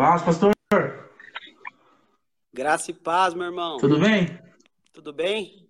[0.00, 0.54] Paz, pastor.
[2.54, 3.76] Graça e paz, meu irmão.
[3.76, 4.40] Tudo bem?
[4.94, 5.68] Tudo bem?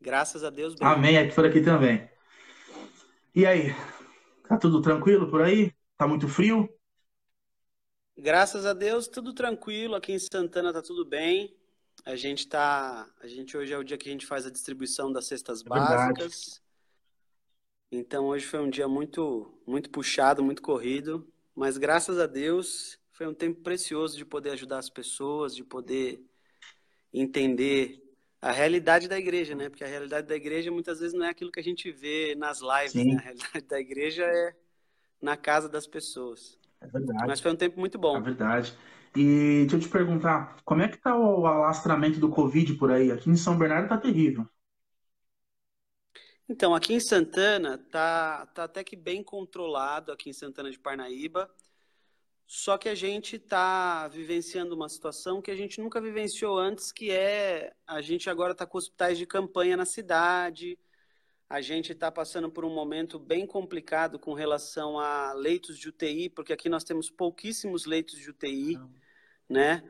[0.00, 0.88] Graças a Deus, bem.
[0.88, 2.08] Amém, aqui por aqui também.
[3.34, 3.74] E aí?
[4.48, 5.70] Tá tudo tranquilo por aí?
[5.98, 6.66] Tá muito frio?
[8.16, 9.96] Graças a Deus, tudo tranquilo.
[9.96, 11.54] Aqui em Santana tá tudo bem.
[12.06, 15.12] A gente tá, a gente hoje é o dia que a gente faz a distribuição
[15.12, 16.62] das cestas É básicas.
[17.90, 23.26] Então hoje foi um dia muito muito puxado, muito corrido, mas graças a Deus foi
[23.26, 26.22] um tempo precioso de poder ajudar as pessoas, de poder
[27.12, 28.02] entender
[28.40, 29.68] a realidade da igreja, né?
[29.70, 32.60] Porque a realidade da igreja muitas vezes não é aquilo que a gente vê nas
[32.60, 33.14] lives, né?
[33.14, 34.54] Sim, A realidade da igreja é
[35.22, 36.58] na casa das pessoas.
[36.80, 36.86] é
[37.24, 37.40] Mas verdade.
[37.40, 38.22] foi um tempo muito É bom.
[38.22, 38.76] verdade.
[39.16, 43.10] E deixa eu te perguntar, como é que tá o alastramento do Covid por aí?
[43.12, 44.48] Aqui em São Bernardo tá terrível.
[46.48, 51.50] Então, aqui em Santana tá, tá até que bem controlado aqui em Santana de Parnaíba.
[52.54, 57.10] Só que a gente está vivenciando uma situação que a gente nunca vivenciou antes, que
[57.10, 60.78] é a gente agora está com hospitais de campanha na cidade.
[61.48, 66.28] A gente está passando por um momento bem complicado com relação a leitos de UTI,
[66.28, 68.78] porque aqui nós temos pouquíssimos leitos de UTI,
[69.48, 69.82] né?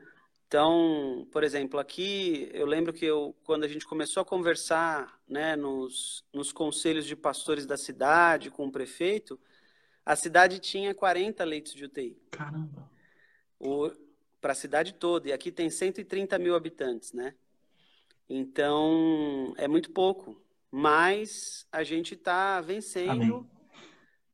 [0.47, 5.57] Então, por exemplo, aqui eu lembro que eu, quando a gente começou a conversar, né,
[5.57, 9.37] nos, nos conselhos de pastores da cidade, com o prefeito,
[10.05, 12.89] a cidade tinha 40 leitos de UTI Caramba.
[14.41, 17.33] para a cidade toda, e aqui tem 130 mil habitantes, né?
[18.29, 23.49] Então, é muito pouco, mas a gente está vencendo, Amém.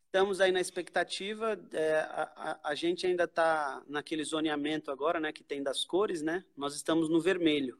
[0.06, 2.32] estamos aí na expectativa, é, a,
[2.64, 6.44] a, a gente ainda está naquele zoneamento agora, né, que tem das cores, né?
[6.56, 7.78] Nós estamos no vermelho,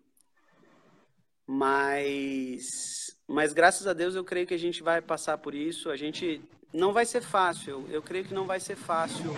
[1.48, 5.96] mas, mas graças a Deus eu creio que a gente vai passar por isso, a
[5.96, 6.42] gente
[6.74, 9.32] não vai ser fácil, eu creio que não vai ser fácil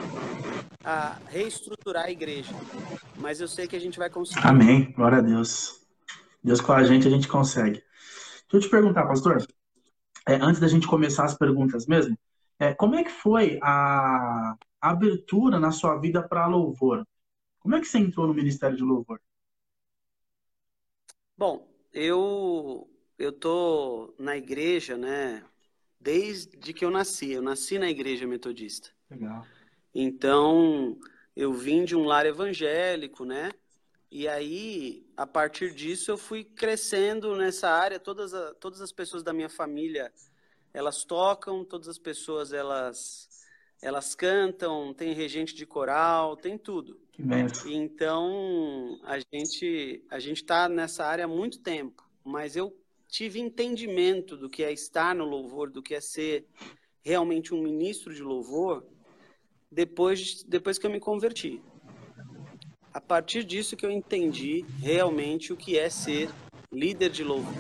[0.84, 2.54] a reestruturar a igreja,
[3.18, 4.46] mas eu sei que a gente vai conseguir.
[4.46, 4.92] Amém.
[4.92, 5.82] Glória a Deus.
[6.44, 7.84] Deus com a gente, a gente consegue.
[8.52, 9.46] Deixa eu te perguntar, pastor,
[10.28, 12.18] é, antes da gente começar as perguntas mesmo,
[12.60, 17.06] é, como é que foi a abertura na sua vida para louvor?
[17.60, 19.22] Como é que você entrou no ministério de louvor?
[21.38, 25.44] Bom, eu eu tô na igreja, né,
[26.02, 27.32] desde que eu nasci.
[27.32, 28.90] Eu nasci na igreja metodista.
[29.10, 29.46] Legal.
[29.94, 30.98] Então,
[31.36, 33.52] eu vim de um lar evangélico, né?
[34.10, 38.00] E aí, a partir disso, eu fui crescendo nessa área.
[38.00, 40.12] Todas, a, todas as pessoas da minha família,
[40.74, 43.30] elas tocam, todas as pessoas, elas,
[43.82, 47.00] elas cantam, tem regente de coral, tem tudo.
[47.12, 47.24] Que.
[47.68, 52.81] Então, a gente a gente está nessa área há muito tempo, mas eu
[53.12, 56.48] tive entendimento do que é estar no louvor, do que é ser
[57.04, 58.86] realmente um ministro de louvor,
[59.70, 61.62] depois, depois que eu me converti.
[62.94, 66.30] A partir disso que eu entendi realmente o que é ser
[66.72, 67.54] líder de louvor,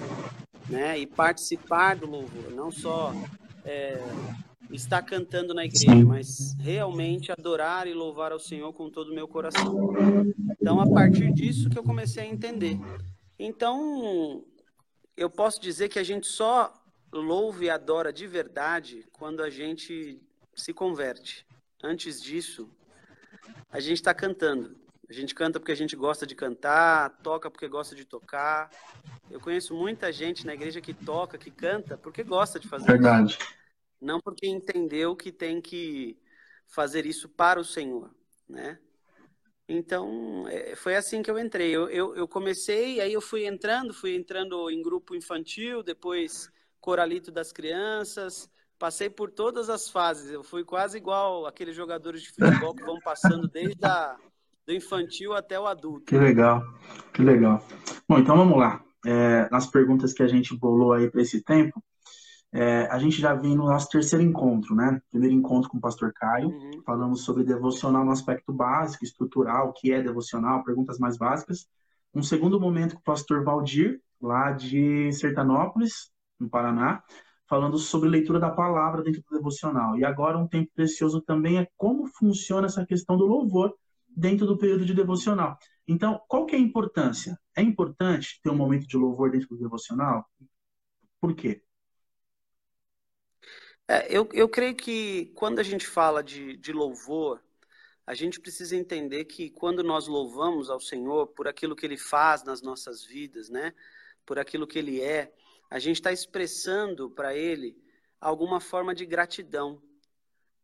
[0.69, 0.97] né?
[0.97, 3.13] E participar do louvor, não só
[3.65, 4.01] é,
[4.71, 9.27] estar cantando na igreja, mas realmente adorar e louvar ao Senhor com todo o meu
[9.27, 9.93] coração.
[10.51, 12.77] Então, a partir disso que eu comecei a entender.
[13.39, 14.45] Então,
[15.21, 16.73] eu posso dizer que a gente só
[17.11, 20.21] louva e adora de verdade quando a gente
[20.55, 21.45] se converte.
[21.83, 22.69] Antes disso,
[23.69, 24.75] a gente está cantando.
[25.09, 28.69] A gente canta porque a gente gosta de cantar, toca porque gosta de tocar.
[29.29, 32.91] Eu conheço muita gente na igreja que toca, que canta, porque gosta de fazer isso.
[32.93, 33.37] Verdade.
[33.99, 36.17] Não porque entendeu que tem que
[36.67, 38.09] fazer isso para o Senhor,
[38.47, 38.79] né?
[39.71, 41.71] Então, é, foi assim que eu entrei.
[41.71, 46.51] Eu, eu, eu comecei, aí eu fui entrando, fui entrando em grupo infantil, depois
[46.81, 50.31] coralito das crianças, passei por todas as fases.
[50.31, 54.17] Eu fui quase igual aqueles jogadores de futebol que vão passando desde a,
[54.65, 56.05] do infantil até o adulto.
[56.05, 56.61] Que legal.
[57.13, 57.65] Que legal.
[58.09, 58.83] Bom, então vamos lá.
[59.05, 61.81] É, nas perguntas que a gente bolou aí para esse tempo,
[62.53, 65.01] é, a gente já vem no nosso terceiro encontro, né?
[65.09, 66.49] Primeiro encontro com o pastor Caio.
[66.49, 66.81] Uhum.
[66.85, 71.65] Falamos sobre devocional no aspecto básico, estrutural, o que é devocional, perguntas mais básicas.
[72.13, 77.01] Um segundo momento com o pastor Valdir, lá de Sertanópolis, no Paraná,
[77.47, 79.97] falando sobre leitura da palavra dentro do devocional.
[79.97, 83.73] E agora um tempo precioso também é como funciona essa questão do louvor
[84.09, 85.57] dentro do período de devocional.
[85.87, 87.39] Então, qual que é a importância?
[87.55, 90.25] É importante ter um momento de louvor dentro do devocional?
[91.19, 91.61] Por quê?
[93.91, 97.43] É, eu, eu creio que quando a gente fala de, de louvor,
[98.07, 102.41] a gente precisa entender que quando nós louvamos ao Senhor por aquilo que Ele faz
[102.41, 103.73] nas nossas vidas, né?
[104.25, 105.33] Por aquilo que Ele é,
[105.69, 107.77] a gente está expressando para Ele
[108.17, 109.83] alguma forma de gratidão.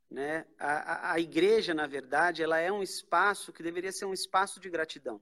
[0.09, 0.45] Né?
[0.57, 4.57] A, a, a igreja, na verdade, ela é um espaço que deveria ser um espaço
[4.57, 5.19] de gratidão.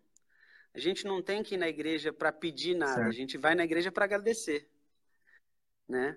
[0.75, 3.09] A gente não tem que ir na igreja para pedir nada, certo.
[3.09, 4.69] a gente vai na igreja para agradecer.
[5.89, 6.15] Né?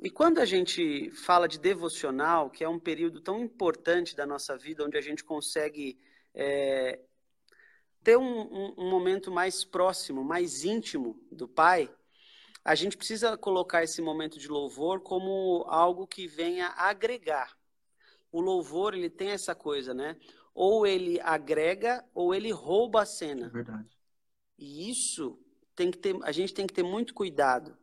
[0.00, 4.56] E quando a gente fala de devocional, que é um período tão importante da nossa
[4.56, 5.98] vida, onde a gente consegue
[6.32, 7.00] é,
[8.04, 11.92] ter um, um, um, momento mais próximo, mais íntimo do Pai,
[12.64, 17.56] a gente precisa colocar esse momento de louvor como algo que venha agregar.
[18.30, 20.16] O louvor, ele tem essa coisa, né?
[20.54, 23.46] Ou ele agrega, ou ele rouba a cena.
[23.46, 23.98] É verdade.
[24.56, 25.38] E isso
[25.74, 27.76] tem que ter, a gente tem que ter muito cuidado.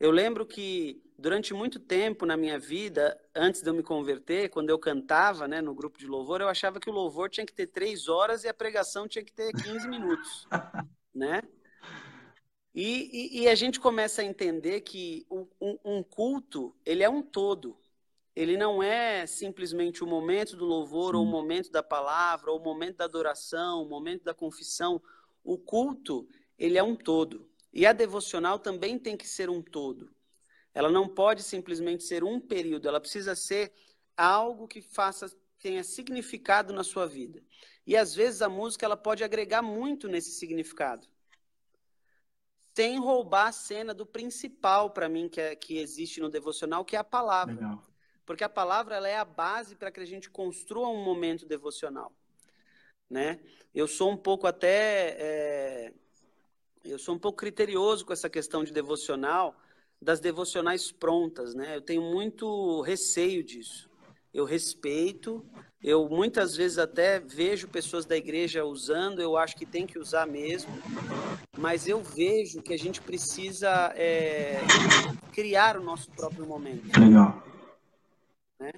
[0.00, 4.70] Eu lembro que durante muito tempo na minha vida, antes de eu me converter, quando
[4.70, 7.66] eu cantava né, no grupo de louvor, eu achava que o louvor tinha que ter
[7.66, 10.48] três horas e a pregação tinha que ter 15 minutos.
[11.14, 11.42] né?
[12.74, 15.46] E, e, e, a gente começa a entender que um,
[15.84, 17.76] um, culto, ele é um todo.
[18.34, 21.18] Ele não é simplesmente o momento do louvor, Sim.
[21.18, 25.02] ou o momento da palavra, ou o momento da adoração, o momento da confissão.
[25.44, 26.26] O culto,
[26.56, 27.49] ele é um todo.
[27.72, 30.10] E a devocional também tem que ser um todo.
[30.74, 33.72] Ela não pode simplesmente ser um período, ela precisa ser
[34.16, 35.28] algo que faça
[35.58, 37.42] tenha significado na sua vida.
[37.86, 41.06] E às vezes a música ela pode agregar muito nesse significado.
[42.74, 46.96] Sem roubar a cena do principal para mim que, é, que existe no devocional, que
[46.96, 47.54] é a palavra.
[47.54, 47.82] Legal.
[48.24, 52.10] Porque a palavra ela é a base para que a gente construa um momento devocional
[53.10, 53.40] né?
[53.74, 55.92] Eu sou um pouco até é,
[56.84, 59.54] eu sou um pouco criterioso com essa questão de devocional,
[60.00, 61.76] das devocionais prontas, né?
[61.76, 63.88] Eu tenho muito receio disso.
[64.32, 65.44] Eu respeito,
[65.82, 70.26] eu muitas vezes até vejo pessoas da igreja usando, eu acho que tem que usar
[70.26, 70.70] mesmo,
[71.58, 74.60] mas eu vejo que a gente precisa é,
[75.32, 76.86] criar o nosso próprio momento.
[76.98, 77.42] Legal.
[78.58, 78.72] Né?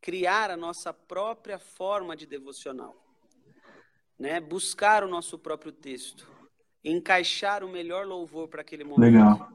[0.00, 3.08] Criar a nossa própria forma de devocional
[4.18, 4.40] né?
[4.40, 6.26] Buscar o nosso próprio texto,
[6.90, 9.00] encaixar o melhor louvor para aquele momento.
[9.00, 9.48] Legal.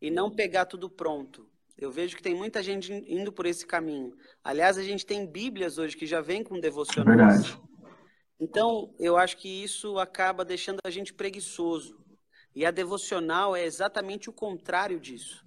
[0.00, 1.48] E não pegar tudo pronto.
[1.76, 4.14] Eu vejo que tem muita gente indo por esse caminho.
[4.44, 7.46] Aliás, a gente tem Bíblias hoje que já vem com devocionais.
[7.46, 7.60] Verdade.
[8.38, 11.98] Então, eu acho que isso acaba deixando a gente preguiçoso.
[12.54, 15.44] E a devocional é exatamente o contrário disso.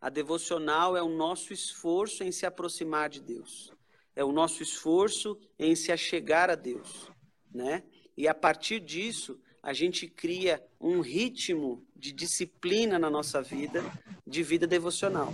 [0.00, 3.72] A devocional é o nosso esforço em se aproximar de Deus.
[4.16, 7.10] É o nosso esforço em se achegar a Deus
[7.52, 7.82] né?
[8.16, 13.84] E a partir disso, a gente cria um ritmo de disciplina na nossa vida,
[14.26, 15.32] de vida devocional.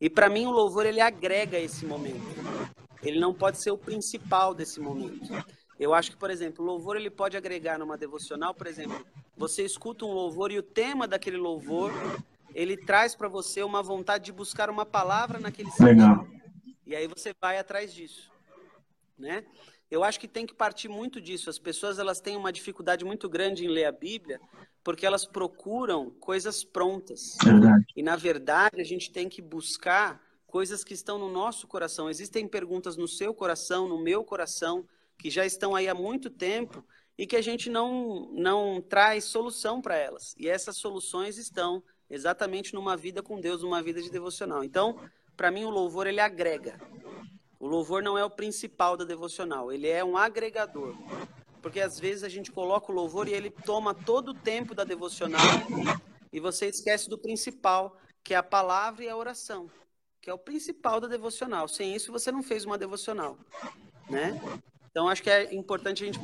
[0.00, 2.22] E para mim o louvor ele agrega esse momento.
[3.02, 5.32] Ele não pode ser o principal desse momento.
[5.78, 9.04] Eu acho que, por exemplo, o louvor ele pode agregar numa devocional, por exemplo,
[9.36, 11.92] você escuta um louvor e o tema daquele louvor,
[12.54, 15.86] ele traz para você uma vontade de buscar uma palavra naquele sentido.
[15.86, 16.26] Legal.
[16.86, 18.30] E aí você vai atrás disso,
[19.18, 19.44] né?
[19.90, 21.50] Eu acho que tem que partir muito disso.
[21.50, 24.40] As pessoas elas têm uma dificuldade muito grande em ler a Bíblia
[24.82, 27.36] porque elas procuram coisas prontas.
[27.42, 27.84] Verdade.
[27.94, 32.10] E na verdade a gente tem que buscar coisas que estão no nosso coração.
[32.10, 34.86] Existem perguntas no seu coração, no meu coração,
[35.18, 36.84] que já estão aí há muito tempo
[37.16, 40.34] e que a gente não não traz solução para elas.
[40.38, 44.64] E essas soluções estão exatamente numa vida com Deus, numa vida de devocional.
[44.64, 44.98] Então,
[45.36, 46.78] para mim o louvor ele agrega.
[47.62, 50.96] O louvor não é o principal da devocional, ele é um agregador.
[51.62, 54.82] Porque às vezes a gente coloca o louvor e ele toma todo o tempo da
[54.82, 55.40] devocional
[56.32, 59.70] e você esquece do principal, que é a palavra e a oração,
[60.20, 61.68] que é o principal da devocional.
[61.68, 63.38] Sem isso você não fez uma devocional,
[64.10, 64.40] né?
[64.90, 66.18] Então acho que é importante a gente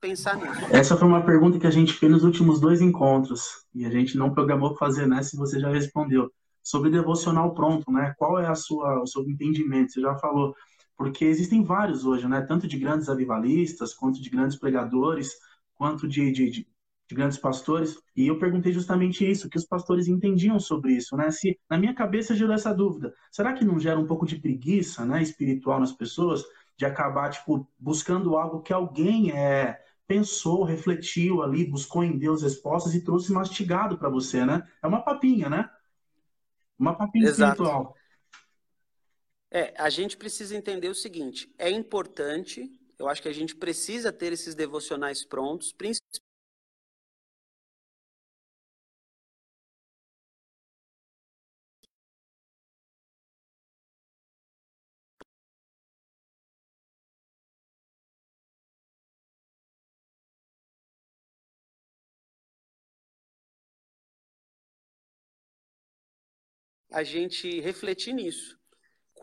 [0.00, 0.72] pensar nisso.
[0.72, 4.16] Essa foi uma pergunta que a gente fez nos últimos dois encontros e a gente
[4.16, 6.30] não programou fazer nessa e você já respondeu
[6.62, 8.14] sobre devocional pronto, né?
[8.16, 9.90] Qual é a sua o seu entendimento?
[9.90, 10.54] Você já falou
[10.96, 12.40] porque existem vários hoje, né?
[12.42, 15.32] Tanto de grandes avivalistas, quanto de grandes pregadores,
[15.74, 16.68] quanto de, de, de,
[17.08, 17.98] de, grandes pastores.
[18.16, 21.30] E eu perguntei justamente isso, que os pastores entendiam sobre isso, né?
[21.30, 25.04] Se na minha cabeça gerou essa dúvida, será que não gera um pouco de preguiça,
[25.04, 26.44] né, espiritual nas pessoas,
[26.76, 32.94] de acabar tipo buscando algo que alguém é pensou, refletiu ali, buscou em Deus respostas
[32.94, 34.62] e trouxe mastigado para você, né?
[34.82, 35.70] É uma papinha, né?
[36.78, 37.62] Uma papinha Exato.
[37.62, 37.94] espiritual.
[39.54, 42.68] É, a gente precisa entender o seguinte: é importante,
[42.98, 46.24] eu acho que a gente precisa ter esses devocionais prontos, principalmente.
[66.90, 68.56] a gente refletir nisso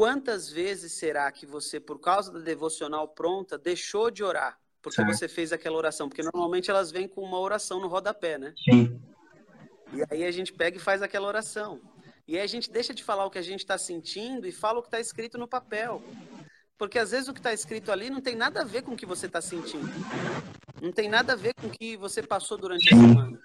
[0.01, 4.57] quantas vezes será que você, por causa da devocional pronta, deixou de orar?
[4.81, 5.13] Porque certo.
[5.13, 6.09] você fez aquela oração?
[6.09, 8.51] Porque normalmente elas vêm com uma oração no rodapé, né?
[8.67, 8.99] Sim.
[9.93, 11.79] E aí a gente pega e faz aquela oração.
[12.27, 14.79] E aí a gente deixa de falar o que a gente está sentindo e fala
[14.79, 16.01] o que está escrito no papel.
[16.79, 18.97] Porque às vezes o que está escrito ali não tem nada a ver com o
[18.97, 19.87] que você está sentindo.
[20.81, 23.39] Não tem nada a ver com o que você passou durante a semana.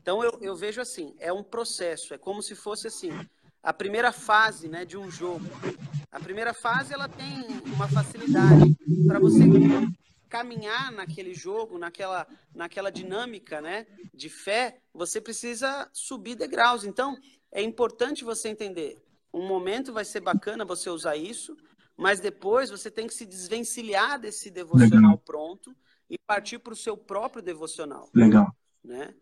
[0.00, 3.12] Então eu, eu vejo assim, é um processo, é como se fosse assim,
[3.62, 5.44] a primeira fase né, de um jogo.
[6.10, 8.76] A primeira fase ela tem uma facilidade
[9.06, 9.44] para você
[10.28, 16.84] caminhar naquele jogo, naquela, naquela dinâmica né, de fé, você precisa subir degraus.
[16.84, 17.18] Então,
[17.52, 18.96] é importante você entender.
[19.32, 21.54] Um momento vai ser bacana você usar isso,
[21.96, 25.18] mas depois você tem que se desvencilhar desse devocional Legal.
[25.18, 25.76] pronto
[26.08, 28.08] e partir para o seu próprio devocional.
[28.14, 28.54] Legal.
[28.82, 29.14] Né?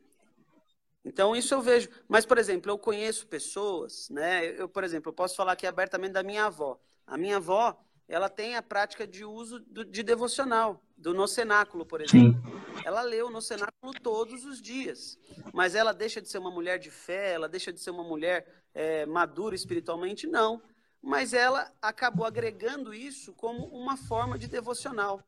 [1.04, 1.88] Então, isso eu vejo.
[2.09, 4.47] Mas, por exemplo, eu conheço pessoas, né?
[4.61, 6.78] Eu, por exemplo, eu posso falar aqui abertamente da minha avó.
[7.07, 11.87] A minha avó, ela tem a prática de uso do, de devocional, do no cenáculo,
[11.87, 12.40] por exemplo.
[12.42, 12.83] Sim.
[12.85, 15.19] Ela lê o no cenáculo todos os dias.
[15.52, 18.47] Mas ela deixa de ser uma mulher de fé, ela deixa de ser uma mulher
[18.75, 20.26] é, madura espiritualmente?
[20.26, 20.62] Não.
[21.02, 25.23] Mas ela acabou agregando isso como uma forma de devocional.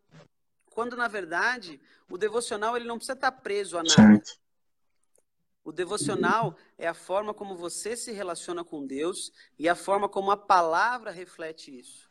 [0.67, 3.95] Quando, na verdade, o devocional ele não precisa estar preso a nada.
[3.95, 4.43] Certo.
[5.65, 10.31] O devocional é a forma como você se relaciona com Deus e a forma como
[10.31, 12.09] a palavra reflete isso.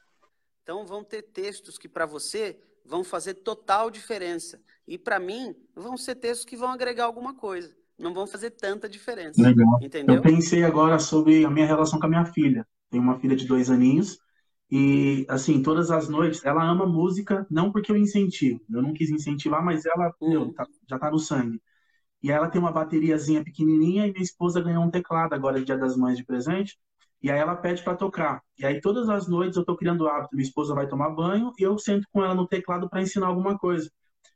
[0.63, 4.61] Então, vão ter textos que para você vão fazer total diferença.
[4.87, 7.75] E para mim, vão ser textos que vão agregar alguma coisa.
[7.97, 9.41] Não vão fazer tanta diferença.
[9.41, 9.79] Legal.
[9.81, 10.15] Entendeu?
[10.15, 12.65] Eu pensei agora sobre a minha relação com a minha filha.
[12.89, 14.17] Tenho uma filha de dois aninhos.
[14.71, 18.61] E, assim, todas as noites, ela ama música, não porque eu incentivo.
[18.71, 20.29] Eu não quis incentivar, mas ela uhum.
[20.29, 21.61] meu, tá, já tá no sangue.
[22.23, 25.97] E ela tem uma bateriazinha pequenininha e minha esposa ganhou um teclado agora, Dia das
[25.97, 26.77] Mães de presente.
[27.21, 28.41] E aí ela pede para tocar.
[28.57, 31.51] E aí todas as noites eu tô criando o hábito, minha esposa vai tomar banho
[31.57, 33.91] e eu sento com ela no teclado para ensinar alguma coisa.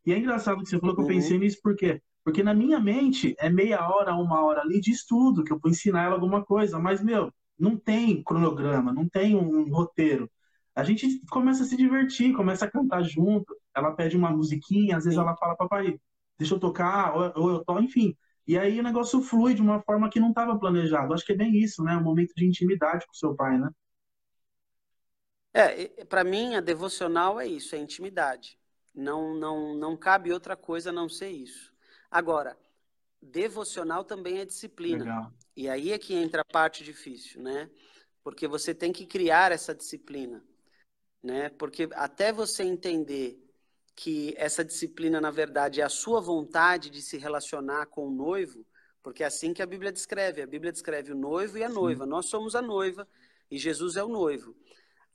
[0.06, 1.44] E é engraçado que você falou que eu pensei uhum.
[1.44, 2.02] nisso, por quê?
[2.24, 5.72] Porque na minha mente é meia hora, uma hora ali de estudo, que eu vou
[5.72, 6.80] ensinar ela alguma coisa.
[6.80, 10.30] Mas, meu, não tem cronograma, não tem um roteiro.
[10.76, 13.56] A gente começa a se divertir, começa a cantar junto.
[13.76, 15.24] Ela pede uma musiquinha, às vezes Sim.
[15.24, 16.00] ela fala, papai,
[16.38, 18.16] deixa eu tocar, ou, eu toco, enfim.
[18.48, 21.14] E aí o negócio flui de uma forma que não estava planejado.
[21.14, 21.96] Acho que é bem isso, né?
[21.98, 23.70] Um momento de intimidade com o seu pai, né?
[25.54, 28.60] É, para mim a devocional é isso, é intimidade.
[28.94, 31.74] Não, não, não cabe outra coisa a não ser isso.
[32.12, 32.58] Agora,
[33.22, 35.04] devocional também é disciplina.
[35.04, 35.34] Legal.
[35.56, 37.70] E aí é que entra a parte difícil, né?
[38.24, 40.44] Porque você tem que criar essa disciplina,
[41.24, 41.50] né?
[41.50, 43.45] Porque até você entender
[43.96, 48.66] que essa disciplina, na verdade, é a sua vontade de se relacionar com o noivo,
[49.02, 50.42] porque é assim que a Bíblia descreve.
[50.42, 52.04] A Bíblia descreve o noivo e a noiva.
[52.04, 52.10] Sim.
[52.10, 53.08] Nós somos a noiva
[53.50, 54.56] e Jesus é o noivo.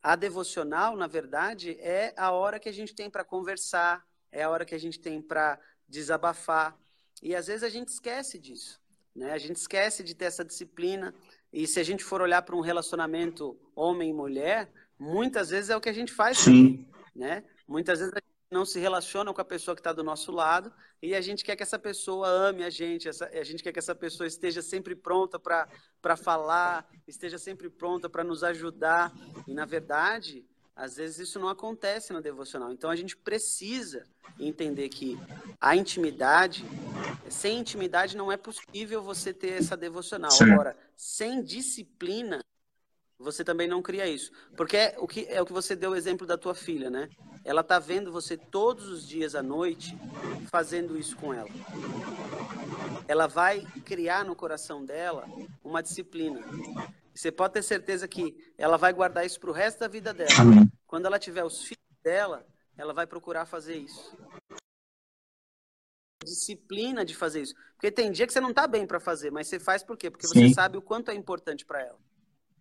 [0.02, 4.50] A devocional, na verdade, é a hora que a gente tem para conversar, é a
[4.50, 6.78] hora que a gente tem para desabafar.
[7.22, 8.80] E às vezes a gente esquece disso.
[9.14, 9.32] Né?
[9.32, 11.14] A gente esquece de ter essa disciplina.
[11.52, 15.76] E se a gente for olhar para um relacionamento homem e mulher, muitas vezes é
[15.76, 16.38] o que a gente faz.
[16.38, 16.86] Sim.
[17.14, 17.44] Né?
[17.68, 18.14] Muitas vezes
[18.50, 21.54] não se relacionam com a pessoa que está do nosso lado e a gente quer
[21.54, 24.96] que essa pessoa ame a gente, essa, a gente quer que essa pessoa esteja sempre
[24.96, 29.12] pronta para falar, esteja sempre pronta para nos ajudar.
[29.46, 32.72] E, na verdade, às vezes isso não acontece na devocional.
[32.72, 34.04] Então, a gente precisa
[34.38, 35.16] entender que
[35.60, 36.64] a intimidade,
[37.28, 40.32] sem intimidade não é possível você ter essa devocional.
[40.32, 40.50] Sim.
[40.52, 42.44] Agora, sem disciplina,
[43.20, 44.32] você também não cria isso.
[44.56, 47.08] Porque é o que, é o que você deu o exemplo da tua filha, né?
[47.44, 49.96] Ela tá vendo você todos os dias à noite
[50.50, 51.50] fazendo isso com ela.
[53.06, 55.26] Ela vai criar no coração dela
[55.62, 56.40] uma disciplina.
[57.14, 60.30] Você pode ter certeza que ela vai guardar isso para o resto da vida dela.
[60.40, 60.72] Amém.
[60.86, 62.46] Quando ela tiver os filhos dela,
[62.76, 64.16] ela vai procurar fazer isso.
[66.24, 67.54] Disciplina de fazer isso.
[67.74, 70.10] Porque tem dia que você não está bem para fazer, mas você faz por quê?
[70.10, 70.48] Porque Sim.
[70.48, 71.98] você sabe o quanto é importante para ela.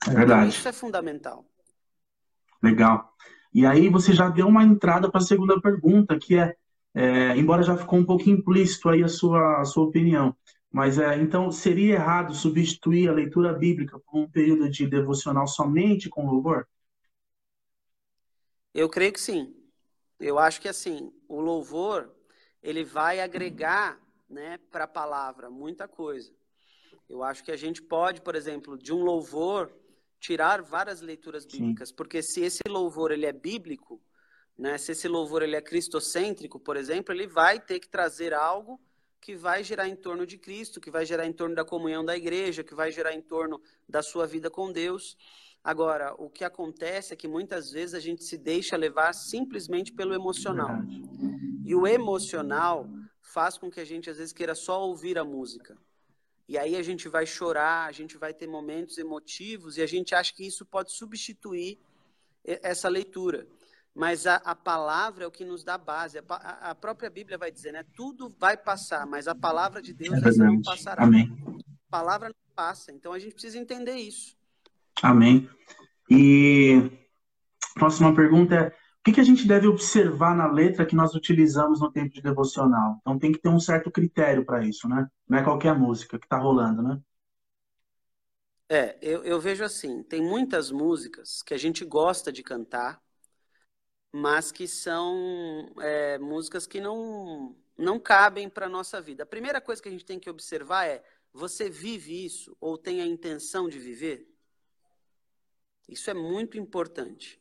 [0.08, 0.50] É verdade.
[0.50, 1.46] Isso é fundamental.
[2.62, 3.14] Legal.
[3.54, 6.56] E aí você já deu uma entrada para a segunda pergunta, que é,
[6.94, 10.36] é, embora já ficou um pouco implícito aí a sua, a sua opinião,
[10.72, 16.10] mas é, então seria errado substituir a leitura bíblica por um período de devocional somente
[16.10, 16.68] com louvor?
[18.74, 19.56] Eu creio que sim.
[20.20, 22.14] Eu acho que assim, o louvor
[22.62, 23.98] ele vai agregar,
[24.30, 26.32] né, para a palavra muita coisa.
[27.10, 29.72] Eu acho que a gente pode, por exemplo, de um louvor
[30.20, 31.96] tirar várias leituras bíblicas, Sim.
[31.96, 34.02] porque se esse louvor ele é bíblico,
[34.58, 38.80] né, se esse louvor ele é cristocêntrico, por exemplo, ele vai ter que trazer algo
[39.22, 42.16] que vai gerar em torno de Cristo, que vai gerar em torno da comunhão da
[42.16, 45.18] igreja, que vai gerar em torno da sua vida com Deus.
[45.64, 50.14] Agora, o que acontece é que muitas vezes a gente se deixa levar simplesmente pelo
[50.14, 50.68] emocional.
[50.68, 51.02] Verdade.
[51.66, 52.90] E o emocional
[53.22, 55.78] faz com que a gente às vezes queira só ouvir a música.
[56.50, 60.16] E aí a gente vai chorar, a gente vai ter momentos emotivos e a gente
[60.16, 61.78] acha que isso pode substituir
[62.44, 63.48] essa leitura.
[63.94, 66.18] Mas a, a palavra é o que nos dá base.
[66.18, 67.86] A, a, própria Bíblia vai dizer, né?
[67.96, 71.04] Tudo vai passar, mas a palavra de Deus é não passará.
[71.04, 71.32] Amém.
[71.88, 72.92] A palavra não passa.
[72.92, 74.36] Então a gente precisa entender isso.
[75.04, 75.48] Amém.
[76.10, 76.82] E
[77.76, 78.76] próxima pergunta é:
[79.10, 82.98] que, que a gente deve observar na letra que nós utilizamos no tempo de devocional?
[83.02, 85.08] Então tem que ter um certo critério para isso, né?
[85.28, 87.00] Não é qualquer música que está rolando, né?
[88.70, 93.02] É, eu, eu vejo assim, tem muitas músicas que a gente gosta de cantar,
[94.12, 99.24] mas que são é, músicas que não, não cabem para a nossa vida.
[99.24, 103.02] A primeira coisa que a gente tem que observar é, você vive isso ou tem
[103.02, 104.28] a intenção de viver?
[105.88, 107.39] Isso é muito importante.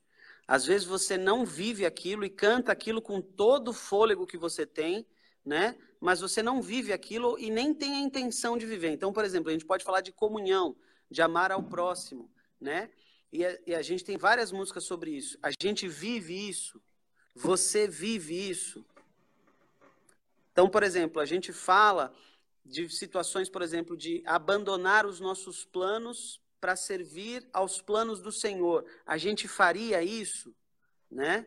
[0.48, 4.64] Às vezes você não vive aquilo e canta aquilo com todo o fôlego que você
[4.64, 5.06] tem,
[5.44, 5.76] né?
[6.00, 8.90] Mas você não vive aquilo e nem tem a intenção de viver.
[8.90, 10.74] Então, por exemplo, a gente pode falar de comunhão,
[11.10, 12.90] de amar ao próximo, né?
[13.30, 15.38] E a, e a gente tem várias músicas sobre isso.
[15.42, 16.80] A gente vive isso.
[17.34, 18.82] Você vive isso.
[20.50, 22.10] Então, por exemplo, a gente fala
[22.64, 28.84] de situações, por exemplo, de abandonar os nossos planos para servir aos planos do Senhor.
[29.06, 30.54] A gente faria isso,
[31.10, 31.46] né?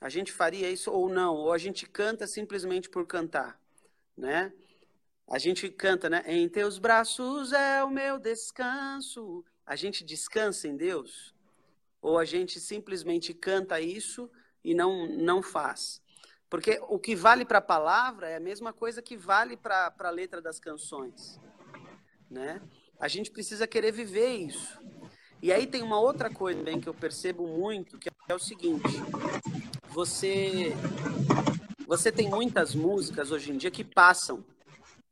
[0.00, 1.34] A gente faria isso ou não?
[1.34, 3.60] Ou a gente canta simplesmente por cantar,
[4.16, 4.52] né?
[5.28, 6.22] A gente canta, né?
[6.26, 9.44] Em teus braços é o meu descanso.
[9.66, 11.34] A gente descansa em Deus?
[12.00, 14.30] Ou a gente simplesmente canta isso
[14.64, 16.02] e não não faz?
[16.48, 20.10] Porque o que vale para a palavra é a mesma coisa que vale para a
[20.10, 21.38] letra das canções,
[22.28, 22.60] né?
[23.00, 24.78] A gente precisa querer viver isso.
[25.42, 28.88] E aí tem uma outra coisa também que eu percebo muito, que é o seguinte:
[29.88, 30.72] você
[31.86, 34.44] você tem muitas músicas hoje em dia que passam,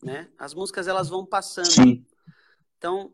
[0.02, 0.28] né?
[0.38, 1.72] As músicas elas vão passando.
[1.72, 2.06] Sim.
[2.76, 3.12] Então,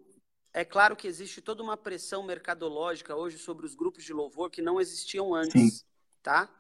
[0.53, 4.61] é claro que existe toda uma pressão mercadológica hoje sobre os grupos de louvor que
[4.61, 5.85] não existiam antes, Sim.
[6.23, 6.53] tá?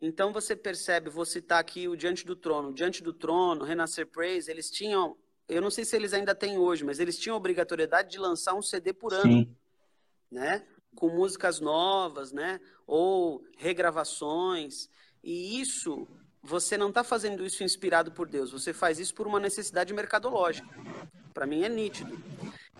[0.00, 2.72] Então você percebe, vou citar aqui o Diante do Trono.
[2.72, 5.16] Diante do Trono, Renascer Praise, eles tinham
[5.50, 8.54] eu não sei se eles ainda têm hoje, mas eles tinham a obrigatoriedade de lançar
[8.54, 9.56] um CD por ano, Sim.
[10.30, 10.64] né?
[10.94, 12.60] Com músicas novas, né?
[12.86, 14.88] Ou regravações.
[15.22, 16.06] E isso,
[16.42, 20.68] você não está fazendo isso inspirado por Deus, você faz isso por uma necessidade mercadológica.
[21.34, 22.18] Para mim é nítido.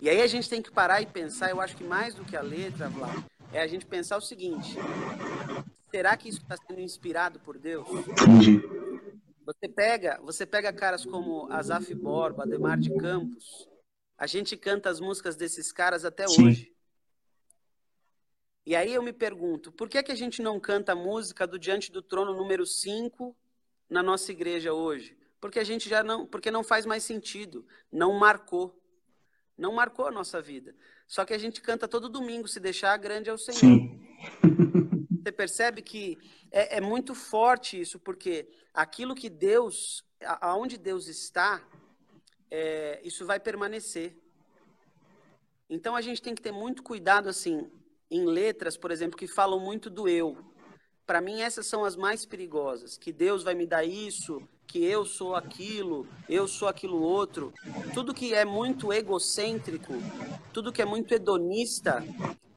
[0.01, 2.37] E aí a gente tem que parar e pensar, eu acho que mais do que
[2.37, 4.77] a letra, Vlad, é a gente pensar o seguinte:
[5.91, 7.87] será que isso está sendo inspirado por Deus?
[7.89, 8.63] Entendi.
[9.53, 13.69] Você pega, você pega caras como Azaf Borba, Ademar de Campos.
[14.17, 16.47] A gente canta as músicas desses caras até Sim.
[16.47, 16.73] hoje.
[18.65, 21.47] E aí eu me pergunto, por que, é que a gente não canta a música
[21.47, 23.37] do Diante do Trono número 5
[23.89, 25.19] na nossa igreja hoje?
[25.41, 28.79] Porque a gente já não, porque não faz mais sentido, não marcou.
[29.59, 30.77] Não marcou a nossa vida.
[31.09, 33.59] Só que a gente canta todo domingo, se deixar grande é o Senhor.
[33.59, 34.07] Sim.
[35.23, 36.19] Você percebe que
[36.51, 40.05] é, é muito forte isso, porque aquilo que Deus,
[40.41, 41.63] aonde Deus está,
[42.51, 44.17] é, isso vai permanecer.
[45.69, 47.71] Então a gente tem que ter muito cuidado assim
[48.11, 50.37] em letras, por exemplo, que falam muito do eu.
[51.07, 55.05] Para mim essas são as mais perigosas, que Deus vai me dar isso, que eu
[55.05, 57.53] sou aquilo, eu sou aquilo outro.
[57.93, 59.93] Tudo que é muito egocêntrico,
[60.53, 62.05] tudo que é muito hedonista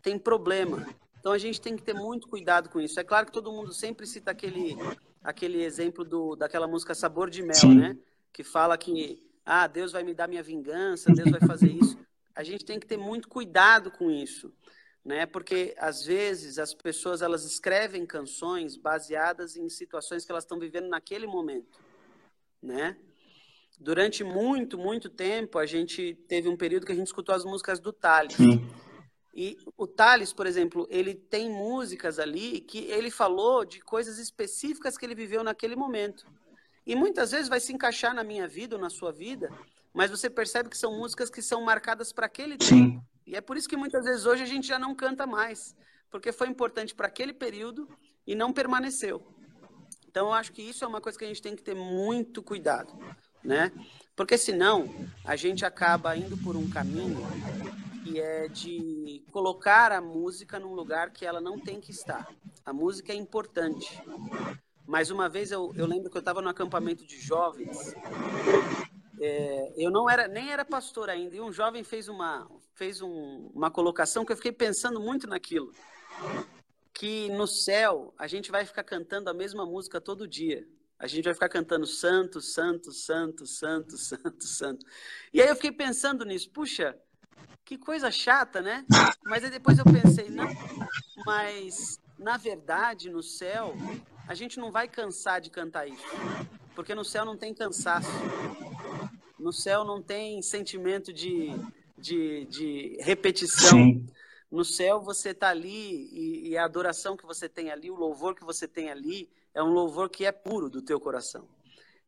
[0.02, 0.88] tem problema.
[1.20, 3.00] Então a gente tem que ter muito cuidado com isso.
[3.00, 4.76] É claro que todo mundo sempre cita aquele,
[5.24, 7.76] aquele exemplo do, daquela música Sabor de Mel, Sim.
[7.76, 7.98] né?
[8.32, 11.98] Que fala que ah, Deus vai me dar minha vingança, Deus vai fazer isso.
[12.36, 14.54] A gente tem que ter muito cuidado com isso,
[15.06, 15.26] né?
[15.26, 20.90] Porque às vezes as pessoas elas escrevem canções baseadas em situações que elas estão vivendo
[20.90, 21.80] naquele momento,
[22.62, 22.98] né?
[23.80, 27.80] Durante muito, muito tempo, a gente teve um período que a gente escutou as músicas
[27.80, 28.36] do Thales.
[28.36, 28.66] Sim.
[29.34, 34.96] E o Thales, por exemplo, ele tem músicas ali que ele falou de coisas específicas
[34.96, 36.28] que ele viveu naquele momento.
[36.86, 39.50] E muitas vezes vai se encaixar na minha vida ou na sua vida,
[39.92, 42.92] mas você percebe que são músicas que são marcadas para aquele Sim.
[42.92, 43.06] tempo.
[43.26, 45.76] E é por isso que muitas vezes hoje a gente já não canta mais,
[46.12, 47.88] porque foi importante para aquele período
[48.28, 49.26] e não permaneceu.
[50.08, 52.44] Então eu acho que isso é uma coisa que a gente tem que ter muito
[52.44, 52.94] cuidado,
[53.44, 53.72] né?
[54.16, 54.94] Porque senão
[55.26, 57.18] a gente acaba indo por um caminho
[58.04, 62.28] que é de colocar a música num lugar que ela não tem que estar.
[62.66, 64.02] A música é importante.
[64.86, 67.96] Mas uma vez eu, eu lembro que eu estava no acampamento de jovens.
[69.20, 73.52] É, eu não era nem era pastor ainda e um jovem fez uma fez um,
[73.54, 75.72] uma colocação que eu fiquei pensando muito naquilo.
[76.94, 80.68] Que no céu a gente vai ficar cantando a mesma música todo dia.
[81.00, 84.86] A gente vai ficar cantando santo santo santo santo santo santo.
[85.34, 86.50] E aí eu fiquei pensando nisso.
[86.50, 86.98] Puxa
[87.66, 88.86] que coisa chata né
[89.24, 90.48] mas aí depois eu pensei não
[91.26, 93.74] mas na verdade no céu
[94.28, 96.04] a gente não vai cansar de cantar isso
[96.76, 98.10] porque no céu não tem cansaço
[99.44, 101.52] no céu não tem sentimento de,
[101.98, 103.78] de, de repetição.
[103.78, 104.08] Sim.
[104.50, 108.36] No céu você está ali e, e, a adoração que você tem ali, o louvor
[108.36, 111.48] que você tem ali, é um louvor que é puro do teu coração.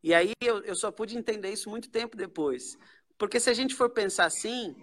[0.01, 2.77] E aí eu, eu só pude entender isso muito tempo depois.
[3.17, 4.75] Porque se a gente for pensar assim,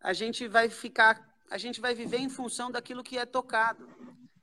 [0.00, 3.88] a gente vai ficar, a gente vai viver em função daquilo que é tocado.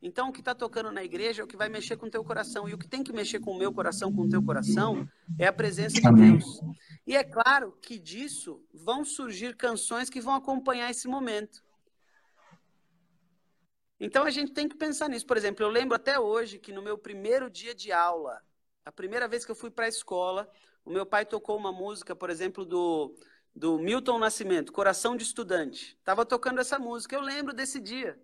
[0.02, 2.24] Então, o que está tocando na igreja é o que vai mexer com o teu
[2.24, 2.70] coração.
[2.70, 5.46] E o que tem que mexer com o meu coração, com o teu coração, é
[5.46, 6.62] a presença de Deus.
[7.06, 11.62] E é claro que disso vão surgir canções que vão acompanhar esse momento.
[14.00, 15.26] Então, a gente tem que pensar nisso.
[15.26, 18.42] Por exemplo, eu lembro até hoje que no meu primeiro dia de aula,
[18.86, 20.50] a primeira vez que eu fui para a escola,
[20.86, 23.16] o meu pai tocou uma música, por exemplo, do,
[23.56, 25.96] do Milton Nascimento, Coração de Estudante.
[25.98, 27.16] Estava tocando essa música.
[27.16, 28.20] Eu lembro desse dia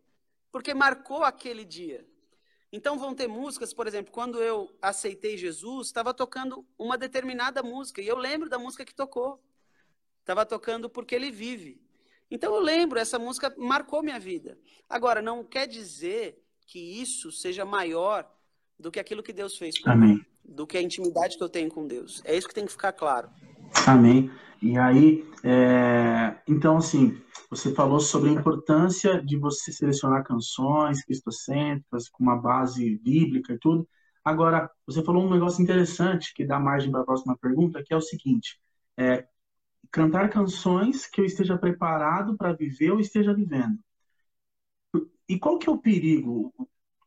[0.52, 2.08] porque marcou aquele dia.
[2.72, 8.02] Então vão ter músicas, por exemplo, quando eu aceitei Jesus, estava tocando uma determinada música
[8.02, 9.42] e eu lembro da música que tocou.
[10.22, 11.82] Estava tocando porque ele vive.
[12.30, 14.58] Então eu lembro, essa música marcou minha vida.
[14.90, 18.30] Agora, não quer dizer que isso seja maior
[18.80, 20.26] do que aquilo que Deus fez Amém.
[20.48, 22.22] Do que a intimidade que eu tenho com Deus.
[22.26, 23.30] É isso que tem que ficar claro.
[23.86, 24.32] Amém.
[24.62, 26.36] E aí, é...
[26.48, 32.98] então assim, você falou sobre a importância de você selecionar canções cristocêntricas com uma base
[32.98, 33.88] bíblica e tudo.
[34.24, 37.98] Agora, você falou um negócio interessante que dá margem para a próxima pergunta, que é
[37.98, 38.60] o seguinte:
[38.98, 39.28] é,
[39.92, 43.78] cantar canções que eu esteja preparado para viver ou esteja vivendo.
[45.28, 46.54] E qual que é o perigo?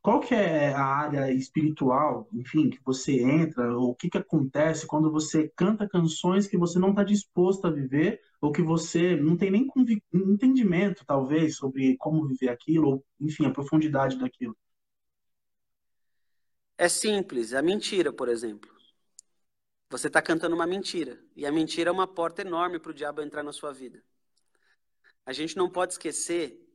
[0.01, 4.87] Qual que é a área espiritual, enfim, que você entra, ou o que, que acontece
[4.87, 9.35] quando você canta canções que você não está disposto a viver, ou que você não
[9.35, 9.67] tem nem
[10.13, 14.55] entendimento, talvez, sobre como viver aquilo, ou, enfim, a profundidade daquilo?
[16.77, 18.69] É simples, a mentira, por exemplo.
[19.89, 23.21] Você está cantando uma mentira, e a mentira é uma porta enorme para o diabo
[23.21, 24.01] entrar na sua vida.
[25.25, 26.68] A gente não pode esquecer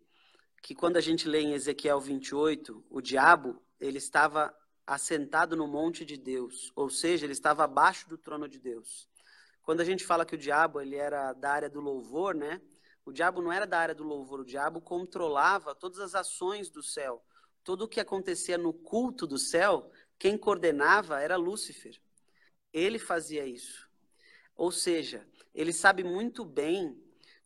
[0.64, 4.50] que quando a gente lê em Ezequiel 28, o diabo, ele estava
[4.86, 9.06] assentado no monte de Deus, ou seja, ele estava abaixo do trono de Deus.
[9.62, 12.62] Quando a gente fala que o diabo ele era da área do louvor, né?
[13.04, 16.82] O diabo não era da área do louvor, o diabo controlava todas as ações do
[16.82, 17.22] céu.
[17.62, 22.00] Tudo o que acontecia no culto do céu, quem coordenava era Lúcifer.
[22.72, 23.86] Ele fazia isso.
[24.56, 26.98] Ou seja, ele sabe muito bem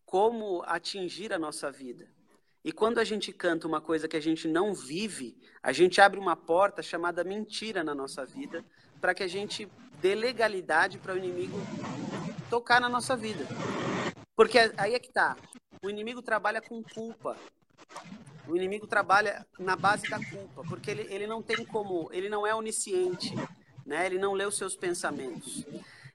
[0.04, 2.16] como atingir a nossa vida.
[2.64, 6.18] E quando a gente canta uma coisa que a gente não vive, a gente abre
[6.18, 8.64] uma porta chamada mentira na nossa vida,
[9.00, 9.68] para que a gente
[10.00, 11.56] dê legalidade para o inimigo
[12.50, 13.46] tocar na nossa vida.
[14.34, 15.36] Porque aí é que tá.
[15.82, 17.36] O inimigo trabalha com culpa.
[18.48, 22.46] O inimigo trabalha na base da culpa, porque ele, ele não tem como, ele não
[22.46, 23.34] é onisciente,
[23.84, 24.06] né?
[24.06, 25.64] Ele não lê os seus pensamentos.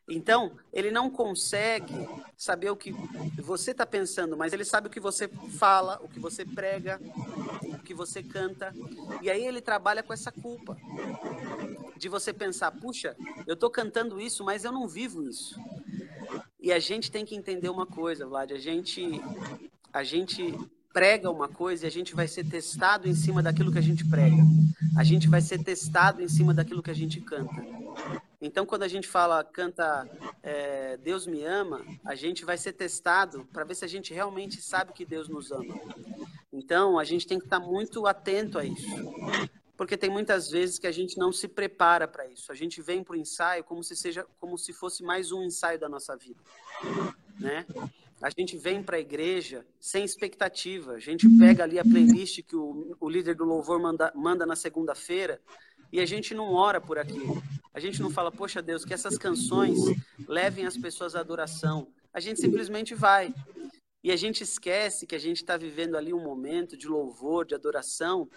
[0.07, 1.93] Então, ele não consegue
[2.35, 2.93] saber o que
[3.37, 6.99] você está pensando, mas ele sabe o que você fala, o que você prega,
[7.63, 8.73] o que você canta.
[9.21, 10.77] E aí ele trabalha com essa culpa
[11.97, 13.15] de você pensar: puxa,
[13.47, 15.57] eu estou cantando isso, mas eu não vivo isso.
[16.59, 19.21] E a gente tem que entender uma coisa, Vlad: a gente,
[19.93, 20.53] a gente
[20.91, 24.07] prega uma coisa e a gente vai ser testado em cima daquilo que a gente
[24.07, 24.43] prega.
[24.97, 27.65] A gente vai ser testado em cima daquilo que a gente canta.
[28.45, 30.05] Então, quando a gente fala, canta
[30.43, 34.61] é, Deus me ama, a gente vai ser testado para ver se a gente realmente
[34.61, 35.73] sabe que Deus nos ama.
[36.51, 38.85] Então, a gente tem que estar tá muito atento a isso.
[39.77, 42.51] Porque tem muitas vezes que a gente não se prepara para isso.
[42.51, 45.79] A gente vem para o ensaio como se seja, como se fosse mais um ensaio
[45.79, 46.39] da nossa vida,
[47.39, 47.65] né?
[48.21, 50.93] A gente vem para a igreja sem expectativa.
[50.93, 54.55] A gente pega ali a playlist que o, o líder do louvor manda, manda na
[54.55, 55.41] segunda-feira
[55.91, 57.41] e a gente não ora por aquilo.
[57.73, 59.79] A gente não fala, poxa Deus, que essas canções
[60.27, 61.87] levem as pessoas à adoração.
[62.13, 63.33] A gente simplesmente vai.
[64.03, 67.55] E a gente esquece que a gente está vivendo ali um momento de louvor, de
[67.55, 68.29] adoração,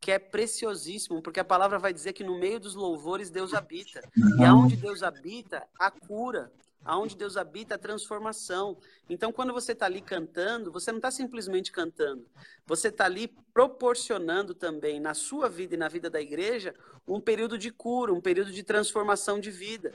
[0.00, 4.02] que é preciosíssimo, porque a palavra vai dizer que no meio dos louvores Deus habita.
[4.38, 6.52] E aonde Deus habita, a cura,
[6.84, 8.76] aonde Deus habita a transformação.
[9.08, 12.26] Então, quando você está ali cantando, você não está simplesmente cantando,
[12.66, 16.74] você está ali proporcionando também na sua vida e na vida da igreja
[17.06, 19.92] um período de cura, um período de transformação de vida.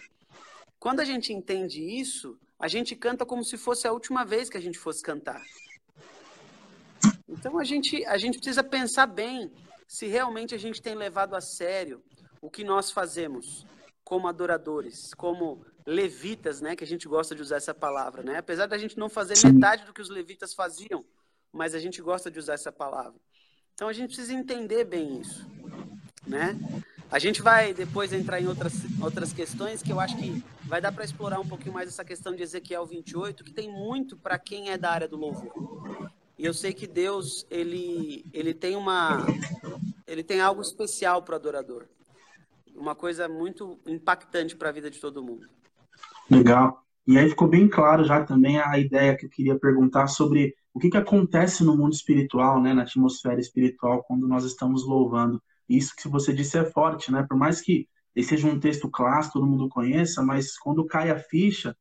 [0.79, 4.57] Quando a gente entende isso, a gente canta como se fosse a última vez que
[4.57, 5.41] a gente fosse cantar.
[7.27, 9.51] Então a gente, a gente precisa pensar bem
[9.87, 12.01] se realmente a gente tem levado a sério
[12.41, 13.65] o que nós fazemos
[14.03, 18.37] como adoradores, como levitas, né, que a gente gosta de usar essa palavra, né?
[18.37, 21.03] Apesar da gente não fazer metade do que os levitas faziam,
[21.51, 23.19] mas a gente gosta de usar essa palavra.
[23.73, 25.47] Então a gente precisa entender bem isso,
[26.27, 26.57] né?
[27.11, 30.91] A gente vai depois entrar em outras, outras questões que eu acho que vai dar
[30.91, 34.69] para explorar um pouquinho mais essa questão de Ezequiel 28, que tem muito para quem
[34.69, 36.11] é da área do louvor.
[36.37, 39.25] E eu sei que Deus, ele, ele tem uma
[40.05, 41.85] ele tem algo especial para o adorador.
[42.75, 45.49] Uma coisa muito impactante para a vida de todo mundo.
[46.29, 46.83] Legal.
[47.07, 50.79] E aí ficou bem claro já também a ideia que eu queria perguntar sobre o
[50.79, 55.41] que, que acontece no mundo espiritual, né, na atmosfera espiritual, quando nós estamos louvando.
[55.67, 57.25] Isso que você disse é forte, né?
[57.27, 57.87] Por mais que
[58.21, 61.75] seja um texto clássico, todo mundo conheça, mas quando cai a ficha,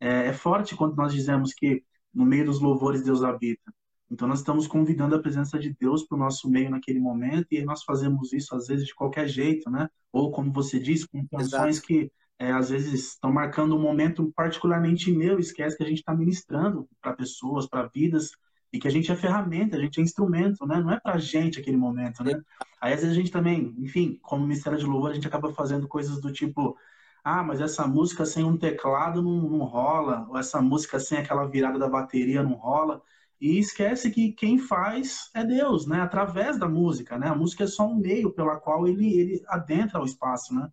[0.00, 3.72] é, é forte quando nós dizemos que no meio dos louvores Deus habita.
[4.10, 7.64] Então nós estamos convidando a presença de Deus para o nosso meio naquele momento e
[7.64, 9.88] nós fazemos isso às vezes de qualquer jeito, né?
[10.12, 12.10] Ou como você disse, com canções que
[12.42, 16.88] é, às vezes estão marcando um momento particularmente meu, esquece que a gente está ministrando
[17.00, 18.32] para pessoas, para vidas
[18.72, 20.80] e que a gente é ferramenta, a gente é instrumento, né?
[20.80, 22.42] Não é pra gente aquele momento, né?
[22.80, 25.86] Aí às vezes a gente também, enfim, como Ministério de Louvor, a gente acaba fazendo
[25.86, 26.76] coisas do tipo,
[27.22, 31.46] ah, mas essa música sem um teclado não, não rola, ou essa música sem aquela
[31.46, 33.00] virada da bateria não rola.
[33.40, 36.00] E esquece que quem faz é Deus, né?
[36.00, 37.28] Através da música, né?
[37.28, 40.68] A música é só um meio pela qual ele, ele adentra o espaço, né?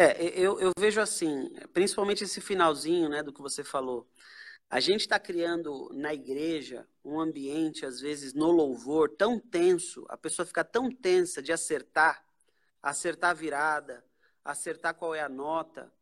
[0.00, 4.08] É, eu, eu vejo assim, principalmente esse finalzinho, né, do que você falou.
[4.70, 10.16] A gente está criando na igreja um ambiente, às vezes, no louvor, tão tenso, a
[10.16, 12.24] pessoa fica tão tensa de acertar,
[12.80, 14.04] acertar a virada,
[14.44, 15.92] acertar qual é a nota,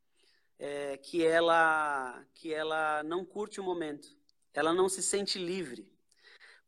[0.58, 4.08] é, que, ela, que ela não curte o momento,
[4.52, 5.90] ela não se sente livre.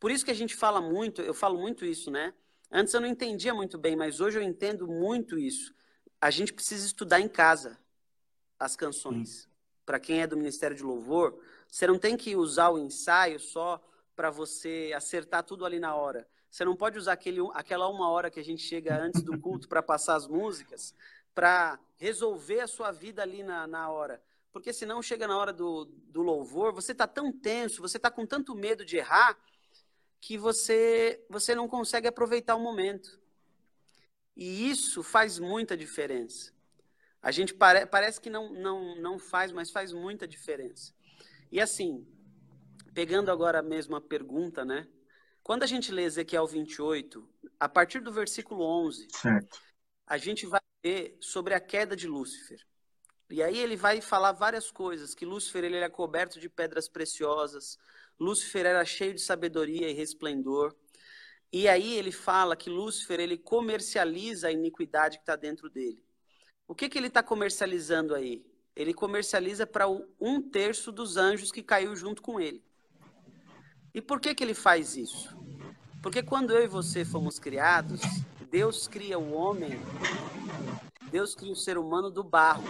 [0.00, 2.32] Por isso que a gente fala muito, eu falo muito isso, né?
[2.70, 5.74] Antes eu não entendia muito bem, mas hoje eu entendo muito isso.
[6.20, 7.78] A gente precisa estudar em casa
[8.58, 9.48] as canções.
[9.86, 13.82] Para quem é do Ministério de Louvor, você não tem que usar o ensaio só
[14.16, 16.28] para você acertar tudo ali na hora.
[16.50, 19.68] Você não pode usar aquele, aquela uma hora que a gente chega antes do culto
[19.68, 20.94] para passar as músicas
[21.38, 24.20] para resolver a sua vida ali na, na hora.
[24.52, 28.26] Porque senão chega na hora do, do louvor, você está tão tenso, você está com
[28.26, 29.38] tanto medo de errar,
[30.20, 33.17] que você, você não consegue aproveitar o momento.
[34.38, 36.52] E isso faz muita diferença.
[37.20, 40.94] A gente pare, parece que não, não, não faz, mas faz muita diferença.
[41.50, 42.06] E assim,
[42.94, 44.86] pegando agora mesmo a pergunta, né?
[45.42, 49.60] Quando a gente lê Ezequiel 28, a partir do versículo 11, certo.
[50.06, 52.64] a gente vai ver sobre a queda de Lúcifer.
[53.28, 57.76] E aí ele vai falar várias coisas, que Lúcifer ele era coberto de pedras preciosas,
[58.20, 60.76] Lúcifer era cheio de sabedoria e resplendor.
[61.52, 66.02] E aí ele fala que Lúcifer ele comercializa a iniquidade que está dentro dele.
[66.66, 68.44] O que, que ele está comercializando aí?
[68.78, 69.88] ele comercializa para
[70.20, 72.62] um terço dos anjos que caiu junto com ele.
[73.92, 75.36] E por que, que ele faz isso?
[76.00, 78.00] Porque quando eu e você fomos criados,
[78.48, 79.72] Deus cria o homem,
[81.10, 82.62] Deus cria o ser humano do barro.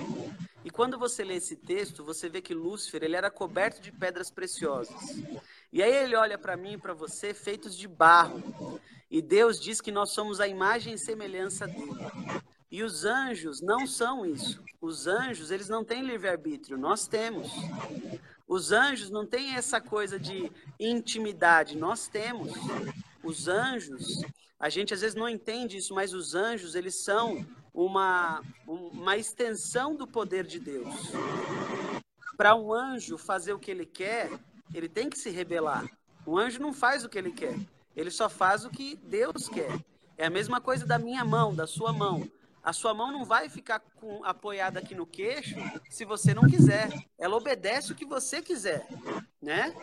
[0.65, 4.31] E quando você lê esse texto, você vê que Lúcifer ele era coberto de pedras
[4.31, 4.97] preciosas.
[5.73, 8.81] E aí ele olha para mim e para você feitos de barro.
[9.11, 11.95] E Deus diz que nós somos a imagem e semelhança dele.
[12.71, 14.63] E os anjos não são isso.
[14.81, 17.51] Os anjos, eles não têm livre-arbítrio, nós temos.
[18.47, 22.53] Os anjos não têm essa coisa de intimidade, nós temos.
[23.23, 24.23] Os anjos,
[24.59, 29.95] a gente às vezes não entende isso, mas os anjos, eles são uma, uma extensão
[29.95, 30.95] do poder de Deus.
[32.37, 34.31] Para um anjo fazer o que ele quer,
[34.75, 35.89] ele tem que se rebelar.
[36.27, 37.59] O anjo não faz o que ele quer,
[37.97, 39.79] ele só faz o que Deus quer.
[40.17, 42.29] É a mesma coisa da minha mão, da sua mão.
[42.63, 45.55] A sua mão não vai ficar com, apoiada aqui no queixo
[45.89, 46.91] se você não quiser.
[47.19, 48.87] Ela obedece o que você quiser,
[49.41, 49.75] né?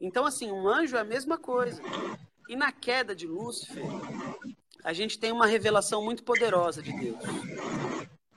[0.00, 1.82] Então, assim, um anjo é a mesma coisa.
[2.48, 3.84] E na queda de Lúcifer,
[4.82, 7.18] a gente tem uma revelação muito poderosa de Deus.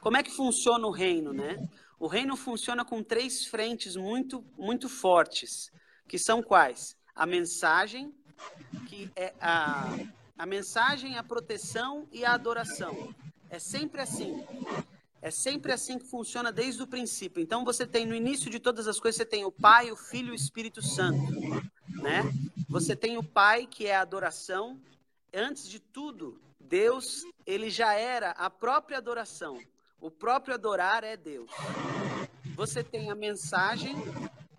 [0.01, 1.67] Como é que funciona o reino, né?
[1.99, 5.71] O reino funciona com três frentes muito, muito fortes,
[6.07, 6.95] que são quais?
[7.15, 8.13] A mensagem,
[8.87, 9.87] que é a,
[10.37, 13.13] a mensagem, a proteção e a adoração.
[13.49, 14.43] É sempre assim.
[15.21, 17.41] É sempre assim que funciona desde o princípio.
[17.41, 20.29] Então você tem no início de todas as coisas você tem o Pai, o Filho
[20.29, 21.31] e o Espírito Santo,
[22.01, 22.21] né?
[22.69, 24.79] Você tem o Pai que é a adoração.
[25.33, 29.59] Antes de tudo, Deus, ele já era a própria adoração.
[29.99, 31.49] O próprio adorar é Deus.
[32.55, 33.95] você tem a mensagem,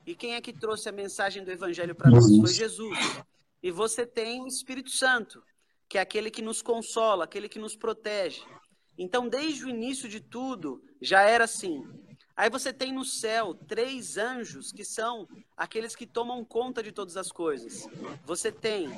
[0.06, 2.24] e quem é que trouxe a mensagem do Evangelho para nós?
[2.24, 2.98] Foi Jesus.
[3.62, 5.42] E você tem o Espírito Santo,
[5.88, 8.42] que é aquele que nos consola, aquele que nos protege.
[8.96, 11.84] Então, desde o início de tudo, já era assim.
[12.36, 17.16] Aí você tem no céu três anjos que são aqueles que tomam conta de todas
[17.16, 17.88] as coisas.
[18.24, 18.90] Você tem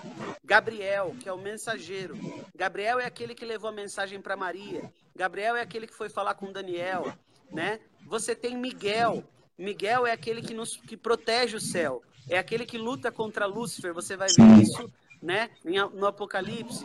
[0.45, 2.17] Gabriel, que é o mensageiro.
[2.55, 4.93] Gabriel é aquele que levou a mensagem para Maria.
[5.15, 7.17] Gabriel é aquele que foi falar com Daniel,
[7.51, 7.81] né?
[8.07, 9.25] Você tem Miguel.
[9.59, 12.03] Miguel é aquele que nos que protege o céu.
[12.29, 13.93] É aquele que luta contra Lúcifer.
[13.93, 14.91] Você vai ver isso,
[15.21, 15.51] né,
[15.95, 16.85] no Apocalipse.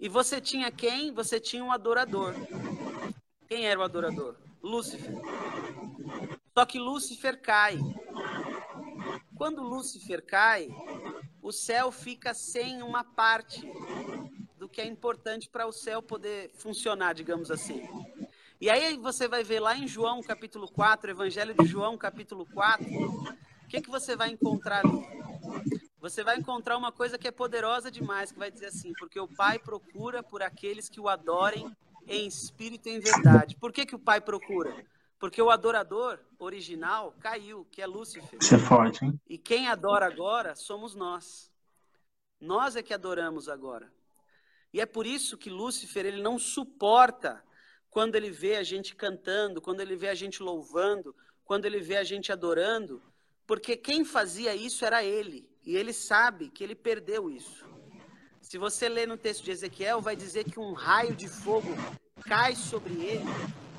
[0.00, 1.12] E você tinha quem?
[1.12, 2.34] Você tinha um adorador.
[3.46, 4.34] Quem era o adorador?
[4.62, 5.14] Lúcifer.
[6.56, 7.78] Só que Lúcifer cai.
[9.36, 10.68] Quando Lúcifer cai,
[11.40, 13.62] o céu fica sem uma parte
[14.56, 17.88] do que é importante para o céu poder funcionar, digamos assim.
[18.60, 22.84] E aí você vai ver lá em João capítulo 4, Evangelho de João capítulo 4,
[22.84, 25.06] o que, que você vai encontrar ali?
[26.00, 29.28] Você vai encontrar uma coisa que é poderosa demais, que vai dizer assim, porque o
[29.28, 31.70] Pai procura por aqueles que o adorem
[32.04, 33.54] em espírito e em verdade.
[33.54, 34.74] Por que, que o Pai procura?
[35.20, 38.40] Porque o adorador original caiu, que é Lúcifer.
[38.40, 39.20] Isso é forte, hein?
[39.28, 41.48] E quem adora agora somos nós.
[42.40, 43.92] Nós é que adoramos agora.
[44.72, 47.44] E é por isso que Lúcifer ele não suporta
[47.98, 51.12] quando ele vê a gente cantando, quando ele vê a gente louvando,
[51.44, 53.02] quando ele vê a gente adorando,
[53.44, 57.66] porque quem fazia isso era ele, e ele sabe que ele perdeu isso.
[58.40, 61.70] Se você ler no texto de Ezequiel, vai dizer que um raio de fogo
[62.22, 63.24] cai sobre ele.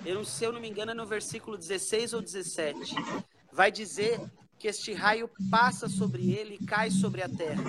[0.06, 2.94] Eu se eu não me engano, é no versículo 16 ou 17.
[3.54, 4.20] Vai dizer
[4.58, 7.64] que este raio passa sobre ele e cai sobre a terra.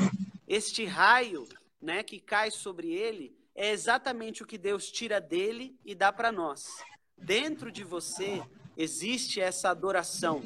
[0.49, 1.47] Este raio,
[1.81, 6.33] né, que cai sobre ele, é exatamente o que Deus tira dele e dá para
[6.33, 6.67] nós.
[7.15, 8.43] Dentro de você
[8.75, 10.41] existe essa adoração.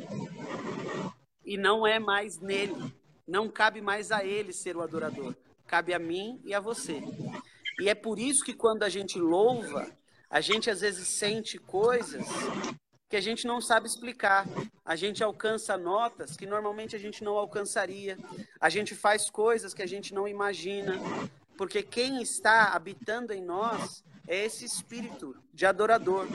[1.44, 2.92] E não é mais nele.
[3.24, 5.32] Não cabe mais a ele ser o adorador.
[5.64, 7.00] Cabe a mim e a você.
[7.80, 9.96] E é por isso que quando a gente louva,
[10.28, 12.26] a gente às vezes sente coisas
[13.08, 14.44] que a gente não sabe explicar.
[14.84, 18.18] A gente alcança notas que normalmente a gente não alcançaria.
[18.60, 21.00] A gente faz coisas que a gente não imagina.
[21.56, 26.26] Porque quem está habitando em nós é esse espírito de adorador.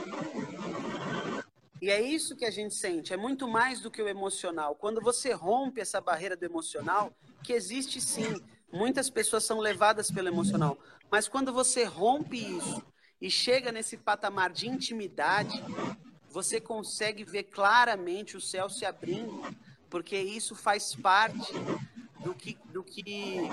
[1.82, 4.74] E é isso que a gente sente, é muito mais do que o emocional.
[4.74, 7.10] Quando você rompe essa barreira do emocional,
[7.42, 10.76] que existe sim, muitas pessoas são levadas pelo emocional,
[11.10, 12.82] mas quando você rompe isso
[13.20, 15.62] e chega nesse patamar de intimidade,
[16.28, 19.42] você consegue ver claramente o céu se abrindo,
[19.88, 21.52] porque isso faz parte
[22.22, 23.48] do que, do que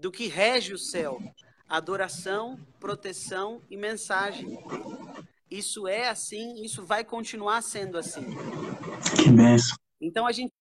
[0.00, 1.18] do que rege o céu:
[1.68, 4.58] adoração, proteção e mensagem.
[5.50, 8.24] Isso é assim, isso vai continuar sendo assim.
[9.16, 9.76] Que benção.
[10.00, 10.52] Então a gente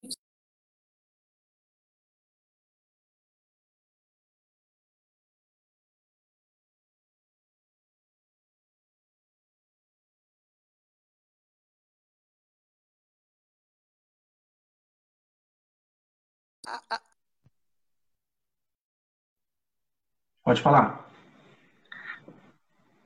[20.47, 21.11] Pode falar.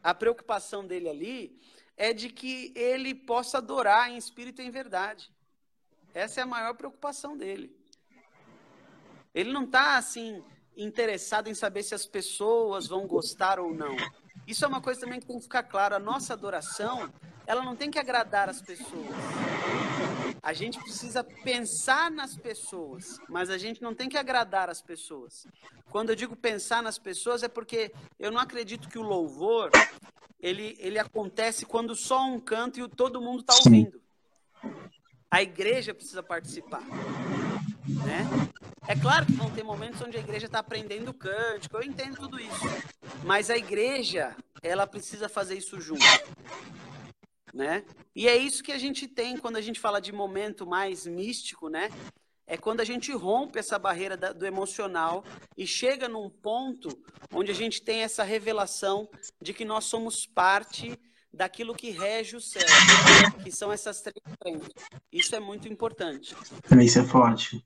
[0.03, 1.59] A preocupação dele ali
[1.97, 5.33] é de que ele possa adorar em espírito e em verdade.
[6.13, 7.75] Essa é a maior preocupação dele.
[9.33, 10.43] Ele não está assim
[10.77, 13.95] interessado em saber se as pessoas vão gostar ou não.
[14.45, 15.95] Isso é uma coisa também que tem que ficar claro.
[15.95, 17.11] A nossa adoração,
[17.47, 19.15] ela não tem que agradar as pessoas.
[20.43, 25.45] A gente precisa pensar nas pessoas, mas a gente não tem que agradar as pessoas.
[25.91, 29.69] Quando eu digo pensar nas pessoas é porque eu não acredito que o louvor
[30.41, 34.01] ele, ele acontece quando só um canta e todo mundo está ouvindo.
[35.29, 36.81] A igreja precisa participar.
[36.81, 38.27] Né?
[38.87, 42.39] É claro que vão ter momentos onde a igreja está aprendendo cântico, eu entendo tudo
[42.39, 42.65] isso.
[43.23, 46.03] Mas a igreja, ela precisa fazer isso junto
[47.53, 47.83] né?
[48.15, 51.69] E é isso que a gente tem quando a gente fala de momento mais místico,
[51.69, 51.89] né?
[52.47, 55.23] É quando a gente rompe essa barreira do emocional
[55.57, 56.89] e chega num ponto
[57.33, 59.07] onde a gente tem essa revelação
[59.41, 60.99] de que nós somos parte
[61.33, 62.67] daquilo que rege o céu,
[63.41, 64.69] que são essas três frentes.
[65.09, 66.35] Isso é muito importante.
[66.81, 67.65] Isso é forte.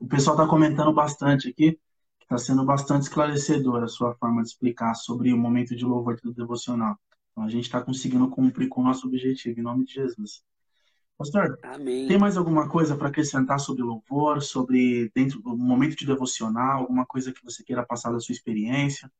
[0.00, 1.80] O pessoal está comentando bastante aqui,
[2.20, 6.34] está sendo bastante esclarecedora a sua forma de explicar sobre o momento de louvor do
[6.34, 6.98] devocional.
[7.32, 10.44] Então a gente está conseguindo cumprir com o nosso objetivo, em nome de Jesus.
[11.16, 12.08] Pastor, Amém.
[12.08, 17.06] tem mais alguma coisa para acrescentar sobre louvor, sobre dentro do momento de devocional, alguma
[17.06, 19.10] coisa que você queira passar da sua experiência?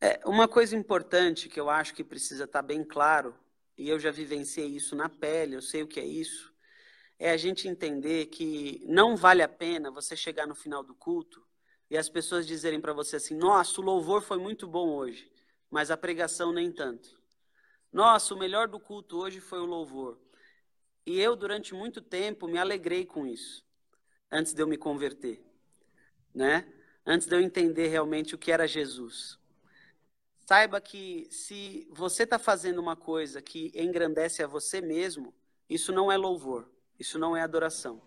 [0.00, 3.34] É, uma coisa importante que eu acho que precisa estar tá bem claro
[3.76, 6.52] e eu já vivenciei isso na pele, eu sei o que é isso,
[7.18, 11.40] é a gente entender que não vale a pena você chegar no final do culto
[11.88, 15.30] e as pessoas dizerem para você assim: nossa, o louvor foi muito bom hoje,
[15.72, 17.18] mas a pregação nem tanto.
[17.90, 20.18] Nossa, o melhor do culto hoje foi o louvor.
[21.06, 23.64] E eu, durante muito tempo, me alegrei com isso,
[24.30, 25.42] antes de eu me converter,
[26.34, 26.70] né?
[27.06, 29.38] Antes de eu entender realmente o que era Jesus.
[30.46, 35.34] Saiba que se você está fazendo uma coisa que engrandece a você mesmo,
[35.68, 36.70] isso não é louvor,
[37.00, 38.02] isso não é adoração.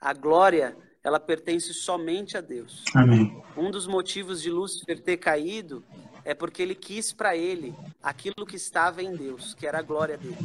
[0.00, 2.84] A glória, ela pertence somente a Deus.
[2.94, 3.40] Amém.
[3.56, 5.84] Um dos motivos de Lúcifer ter caído
[6.30, 10.16] é porque ele quis para ele aquilo que estava em Deus, que era a glória
[10.16, 10.38] dele.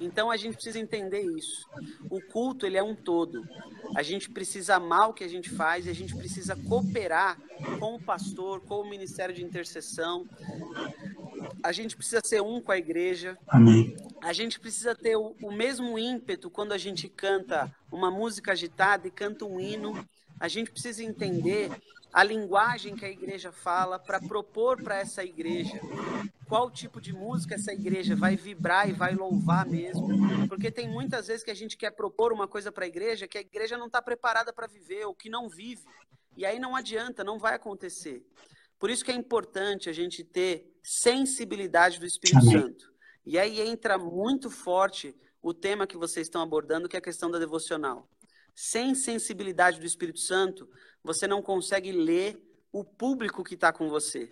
[0.00, 1.68] Então a gente precisa entender isso.
[2.08, 3.46] O culto ele é um todo.
[3.94, 7.38] A gente precisa amar o que a gente faz e a gente precisa cooperar
[7.78, 10.26] com o pastor, com o ministério de intercessão.
[11.62, 13.36] A gente precisa ser um com a igreja.
[13.46, 13.94] Amém.
[14.22, 19.06] A gente precisa ter o, o mesmo ímpeto quando a gente canta uma música agitada
[19.06, 20.02] e canta um hino.
[20.40, 21.70] A gente precisa entender
[22.16, 25.78] a linguagem que a igreja fala para propor para essa igreja
[26.48, 30.08] qual tipo de música essa igreja vai vibrar e vai louvar mesmo.
[30.48, 33.36] Porque tem muitas vezes que a gente quer propor uma coisa para a igreja que
[33.36, 35.84] a igreja não está preparada para viver, ou que não vive.
[36.34, 38.24] E aí não adianta, não vai acontecer.
[38.78, 42.62] Por isso que é importante a gente ter sensibilidade do Espírito Amém.
[42.62, 42.94] Santo.
[43.26, 47.30] E aí entra muito forte o tema que vocês estão abordando, que é a questão
[47.30, 48.08] da devocional.
[48.54, 50.66] Sem sensibilidade do Espírito Santo,
[51.06, 52.36] você não consegue ler
[52.72, 54.28] o público que está com você.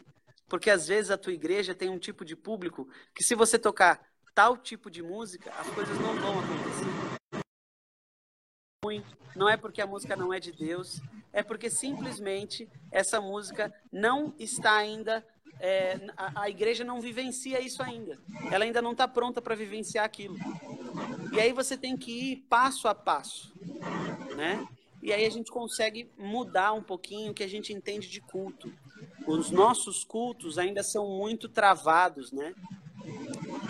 [0.49, 4.05] Porque às vezes a tua igreja tem um tipo de público que se você tocar
[4.35, 7.15] tal tipo de música, as coisas não vão acontecer.
[9.37, 11.01] Não é porque a música não é de Deus,
[11.33, 15.25] é porque simplesmente essa música não está ainda.
[15.61, 18.19] É, a, a igreja não vivencia isso ainda.
[18.51, 20.37] Ela ainda não está pronta para vivenciar aquilo.
[21.33, 23.55] E aí você tem que ir passo a passo,
[24.37, 24.67] né?
[25.05, 28.73] E aí a gente consegue mudar um pouquinho o que a gente entende de culto.
[29.27, 32.55] Os nossos cultos ainda são muito travados, né?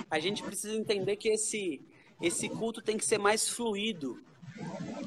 [0.08, 1.82] A gente precisa entender que esse,
[2.22, 4.22] esse culto tem que ser mais fluido.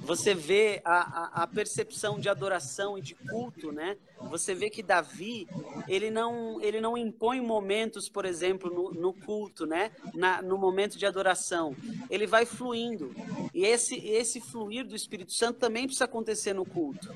[0.07, 3.97] Você vê a, a, a percepção de adoração e de culto, né?
[4.29, 5.45] Você vê que Davi,
[5.85, 9.91] ele não, ele não impõe momentos, por exemplo, no, no culto, né?
[10.13, 11.75] Na, no momento de adoração.
[12.09, 13.13] Ele vai fluindo.
[13.53, 17.13] E esse, esse fluir do Espírito Santo também precisa acontecer no culto.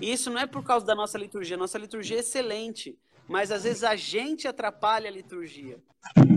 [0.00, 1.58] E isso não é por causa da nossa liturgia.
[1.58, 2.98] Nossa liturgia é excelente.
[3.28, 5.78] Mas às vezes a gente atrapalha a liturgia.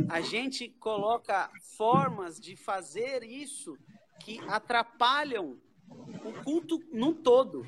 [0.09, 3.77] A gente coloca formas de fazer isso
[4.19, 5.57] que atrapalham
[6.23, 7.65] o culto no todo.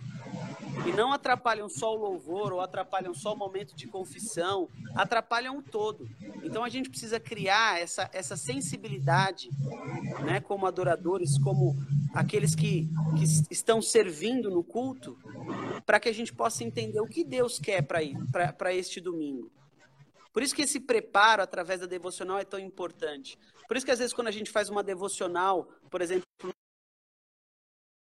[0.86, 5.61] E não atrapalham só o louvor ou atrapalham só o momento de confissão, atrapalham o
[5.61, 6.07] todo.
[6.43, 9.49] Então a gente precisa criar essa, essa sensibilidade,
[10.26, 11.76] né, como adoradores, como
[12.13, 13.23] aqueles que, que
[13.53, 15.17] estão servindo no culto,
[15.86, 19.51] para que a gente possa entender o que Deus quer para este domingo.
[20.34, 23.39] Por isso que esse preparo através da devocional é tão importante.
[23.67, 26.26] Por isso que às vezes quando a gente faz uma devocional, por exemplo,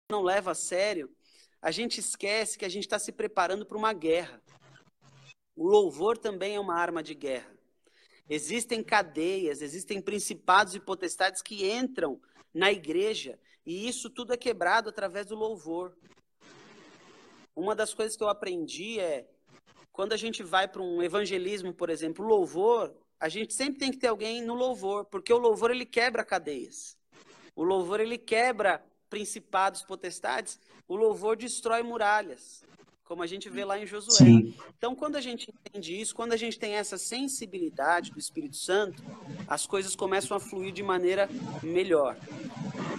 [0.10, 1.14] não leva a sério,
[1.62, 4.41] a gente esquece que a gente está se preparando para uma guerra.
[5.55, 7.53] O louvor também é uma arma de guerra.
[8.30, 12.22] Existem cadeias, existem principados e potestades que entram
[12.53, 15.97] na igreja e isso tudo é quebrado através do louvor.
[17.53, 19.28] Uma das coisas que eu aprendi é
[19.91, 23.97] quando a gente vai para um evangelismo, por exemplo, louvor, a gente sempre tem que
[23.97, 26.97] ter alguém no louvor, porque o louvor ele quebra cadeias.
[27.55, 32.64] O louvor ele quebra principados, potestades, o louvor destrói muralhas,
[33.08, 34.14] como a gente vê lá em Josué.
[34.14, 34.53] Sim.
[34.78, 39.01] Então, quando a gente entende isso, quando a gente tem essa sensibilidade do Espírito Santo,
[39.47, 41.30] as coisas começam a fluir de maneira
[41.64, 42.18] melhor.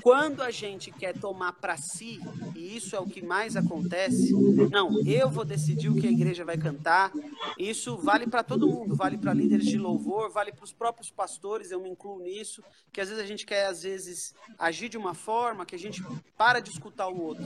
[0.03, 2.19] Quando a gente quer tomar para si,
[2.57, 4.33] e isso é o que mais acontece,
[4.71, 7.13] não, eu vou decidir o que a igreja vai cantar.
[7.59, 11.71] Isso vale para todo mundo, vale para líderes de louvor, vale para os próprios pastores,
[11.71, 15.13] eu me incluo nisso, que às vezes a gente quer às vezes agir de uma
[15.13, 16.03] forma que a gente
[16.37, 17.45] para de escutar o outro.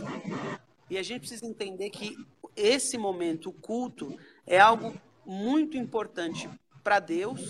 [0.92, 2.14] E a gente precisa entender que
[2.54, 4.14] esse momento, o culto,
[4.46, 6.50] é algo muito importante
[6.84, 7.40] para Deus,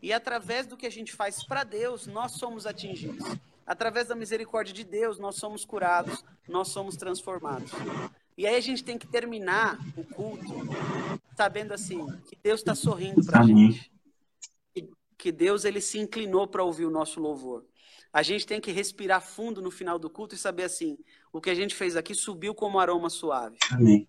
[0.00, 3.22] e através do que a gente faz para Deus, nós somos atingidos.
[3.66, 7.70] Através da misericórdia de Deus, nós somos curados, nós somos transformados.
[8.38, 10.54] E aí a gente tem que terminar o culto
[11.36, 13.92] sabendo assim que Deus está sorrindo para a gente,
[15.18, 17.66] que Deus ele se inclinou para ouvir o nosso louvor.
[18.10, 20.96] A gente tem que respirar fundo no final do culto e saber assim,
[21.32, 23.56] o que a gente fez aqui subiu como aroma suave.
[23.70, 24.08] Amém.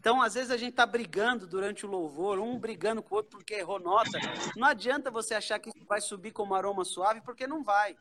[0.00, 3.36] Então, às vezes, a gente está brigando durante o louvor, um brigando com o outro
[3.36, 4.18] porque errou nota.
[4.56, 7.96] Não adianta você achar que vai subir como aroma suave, porque não vai.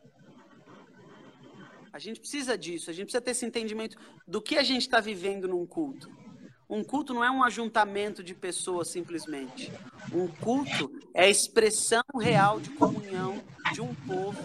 [1.91, 3.97] A gente precisa disso, a gente precisa ter esse entendimento
[4.27, 6.07] do que a gente está vivendo num culto.
[6.69, 9.71] Um culto não é um ajuntamento de pessoas simplesmente.
[10.13, 13.41] Um culto é a expressão real de comunhão
[13.73, 14.37] de um povo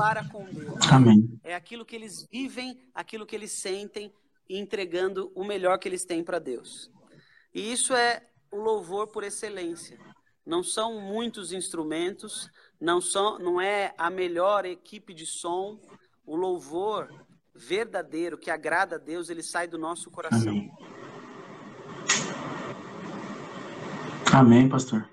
[0.00, 0.90] para com Deus.
[0.90, 1.38] Amém.
[1.44, 4.10] É aquilo que eles vivem, aquilo que eles sentem
[4.48, 6.90] entregando o melhor que eles têm para Deus.
[7.54, 9.98] E isso é o louvor por excelência.
[10.46, 15.78] Não são muitos instrumentos, não são, não é a melhor equipe de som.
[16.24, 17.12] O louvor
[17.54, 20.48] verdadeiro que agrada a Deus, ele sai do nosso coração.
[20.48, 20.72] Amém.
[24.32, 25.06] Amém, pastor.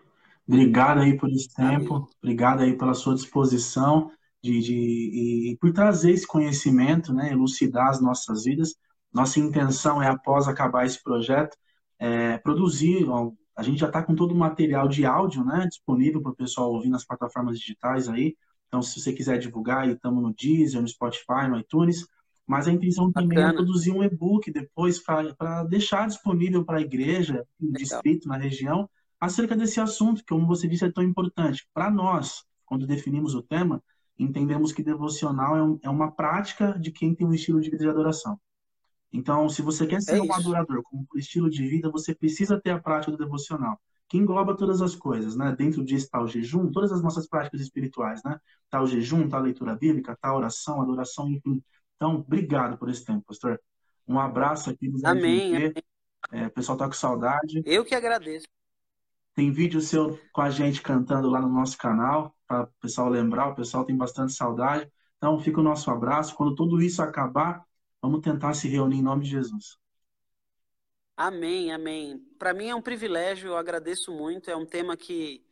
[0.47, 2.07] Obrigado aí por esse tempo, Amém.
[2.23, 4.11] obrigado aí pela sua disposição
[4.43, 8.75] de, de, e por trazer esse conhecimento, né, elucidar as nossas vidas.
[9.13, 11.57] Nossa intenção é, após acabar esse projeto,
[11.99, 13.07] é, produzir.
[13.09, 16.35] Ó, a gente já está com todo o material de áudio né, disponível para o
[16.35, 18.35] pessoal ouvir nas plataformas digitais aí.
[18.67, 22.05] Então, se você quiser divulgar, estamos no Deezer, no Spotify, no iTunes.
[22.45, 27.45] Mas a intenção também é produzir um e-book depois para deixar disponível para a igreja,
[27.59, 31.67] no distrito, na região, acerca desse assunto, que, como você disse, é tão importante.
[31.73, 33.83] Para nós, quando definimos o tema,
[34.17, 37.83] entendemos que devocional é, um, é, uma prática de quem tem um estilo de vida
[37.83, 38.39] de adoração.
[39.11, 42.59] Então, se você quer ser é um adorador com um estilo de vida, você precisa
[42.59, 45.55] ter a prática do devocional, que engloba todas as coisas, né?
[45.57, 48.37] Dentro disso está o jejum, todas as nossas práticas espirituais, né?
[48.65, 51.63] Está o jejum, está a leitura bíblica, está a oração, a adoração, enfim.
[51.95, 53.59] Então, obrigado por esse tempo, pastor.
[54.07, 55.55] Um abraço aqui Amém.
[55.55, 55.73] amém.
[56.31, 57.61] É, o pessoal está com saudade.
[57.65, 58.47] Eu que agradeço.
[59.33, 63.49] Tem vídeo seu com a gente cantando lá no nosso canal, para o pessoal lembrar,
[63.49, 64.91] o pessoal tem bastante saudade.
[65.17, 66.35] Então, fica o nosso abraço.
[66.35, 67.65] Quando tudo isso acabar,
[68.01, 69.77] vamos tentar se reunir em nome de Jesus.
[71.15, 72.19] Amém, amém.
[72.37, 74.49] Para mim é um privilégio, eu agradeço muito.
[74.49, 75.43] É um tema que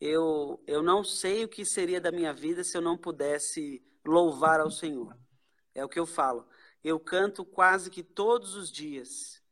[0.00, 4.60] eu, eu não sei o que seria da minha vida se eu não pudesse louvar
[4.60, 5.16] ao Senhor.
[5.74, 6.46] É o que eu falo.
[6.82, 9.42] Eu canto quase que todos os dias,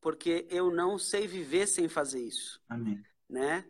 [0.00, 2.60] porque eu não sei viver sem fazer isso.
[2.68, 3.64] Amém né?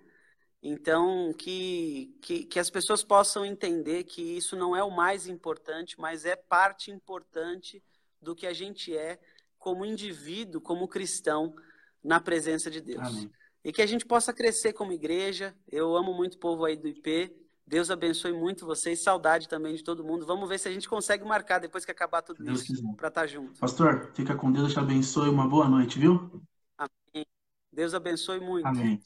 [0.67, 6.01] Então, que, que, que as pessoas possam entender que isso não é o mais importante,
[6.01, 7.85] mas é parte importante
[8.19, 9.21] do que a gente é
[9.59, 11.55] como indivíduo, como cristão,
[12.03, 13.07] na presença de Deus.
[13.07, 13.31] Amém.
[13.63, 15.55] E que a gente possa crescer como igreja.
[15.71, 17.31] Eu amo muito o povo aí do IP.
[17.67, 19.03] Deus abençoe muito vocês.
[19.03, 20.25] Saudade também de todo mundo.
[20.25, 23.21] Vamos ver se a gente consegue marcar depois que acabar tudo Deus isso para estar
[23.21, 23.61] tá junto.
[23.61, 25.29] Pastor, fica com Deus, te abençoe.
[25.29, 26.43] Uma boa noite, viu?
[26.79, 27.27] Amém.
[27.71, 28.67] Deus abençoe muito.
[28.67, 28.99] Amém.